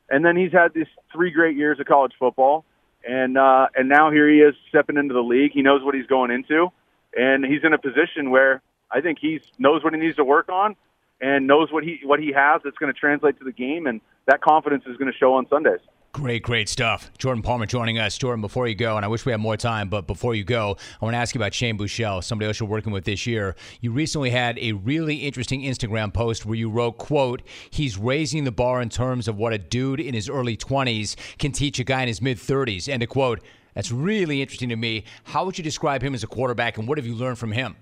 [0.10, 2.64] And then he's had these three great years of college football
[3.08, 5.51] and uh, and now here he is stepping into the league.
[5.53, 6.72] He knows what he's going into,
[7.16, 10.49] and he's in a position where I think he knows what he needs to work
[10.49, 10.76] on,
[11.22, 14.01] and knows what he what he has that's going to translate to the game, and
[14.26, 15.82] that confidence is going to show on Sundays.
[16.16, 17.11] Great, great stuff.
[17.18, 18.18] Jordan Palmer joining us.
[18.18, 20.78] Jordan, before you go, and I wish we had more time, but before you go,
[21.01, 23.53] I want to ask you about Shane Buechele, somebody else you're working with this year.
[23.82, 28.51] You recently had a really interesting Instagram post where you wrote, quote, he's raising the
[28.53, 32.03] bar in terms of what a dude in his early 20s can teach a guy
[32.03, 33.41] in his mid 30s, end of quote.
[33.74, 35.03] That's really interesting to me.
[35.26, 37.76] How would you describe him as a quarterback, and what have you learned from him?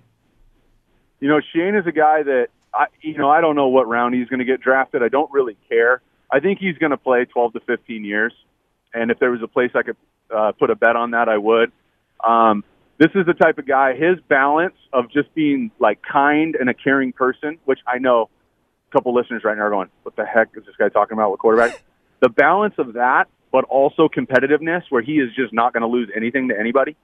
[1.20, 4.16] You know, Shane is a guy that, I, you know, I don't know what round
[4.16, 5.04] he's going to get drafted.
[5.04, 6.02] I don't really care.
[6.34, 8.34] I think he's going to play 12 to 15 years.
[8.92, 9.98] And if there was a place I could
[10.36, 11.72] uh, put a bet on that, I would.
[12.28, 12.64] Um,
[12.98, 16.74] this is the type of guy, his balance of just being like kind and a
[16.74, 18.30] caring person, which I know
[18.90, 21.32] a couple listeners right now are going, what the heck is this guy talking about
[21.32, 21.84] with quarterback?
[22.20, 26.10] the balance of that, but also competitiveness where he is just not going to lose
[26.16, 26.96] anything to anybody.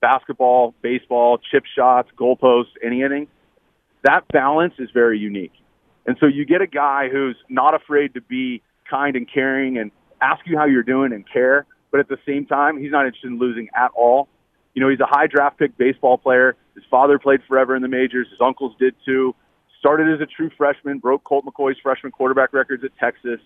[0.00, 3.28] Basketball, baseball, chip shots, goalposts, anything.
[4.04, 5.52] That balance is very unique.
[6.06, 9.90] And so you get a guy who's not afraid to be kind and caring and
[10.20, 13.28] ask you how you're doing and care, but at the same time, he's not interested
[13.28, 14.28] in losing at all.
[14.74, 16.56] You know, he's a high draft pick baseball player.
[16.74, 18.28] His father played forever in the majors.
[18.30, 19.34] His uncles did too.
[19.78, 23.40] Started as a true freshman, broke Colt McCoy's freshman quarterback records at Texas.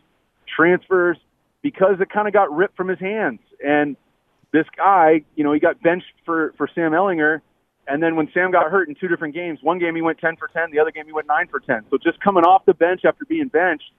[0.57, 1.17] Transfers
[1.63, 3.41] because it kind of got ripped from his hands.
[3.65, 3.97] And
[4.53, 7.41] this guy, you know, he got benched for for Sam Ehlinger,
[7.87, 10.37] and then when Sam got hurt in two different games, one game he went 10
[10.37, 11.85] for 10, the other game he went 9 for 10.
[11.91, 13.91] So just coming off the bench after being benched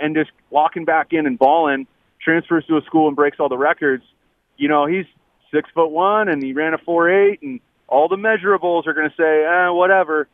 [0.00, 1.86] and just walking back in and balling,
[2.22, 4.04] transfers to a school and breaks all the records.
[4.56, 5.06] You know, he's
[5.52, 9.08] six foot one and he ran a four eight, and all the measurables are going
[9.08, 10.28] to say, eh, whatever.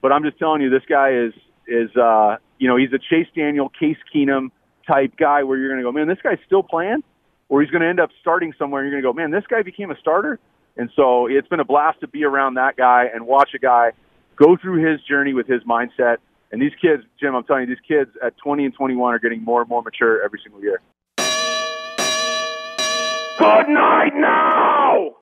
[0.00, 1.32] But I'm just telling you, this guy is
[1.66, 4.50] is uh, you know he's a Chase Daniel, Case Keenum
[4.86, 7.02] type guy where you're going to go, man, this guy's still playing,
[7.48, 8.82] or he's going to end up starting somewhere.
[8.82, 10.38] And you're going to go, man, this guy became a starter.
[10.76, 13.92] And so it's been a blast to be around that guy and watch a guy
[14.36, 16.18] go through his journey with his mindset.
[16.50, 19.44] And these kids, Jim, I'm telling you, these kids at 20 and 21 are getting
[19.44, 20.80] more and more mature every single year.
[23.38, 25.17] Good night now!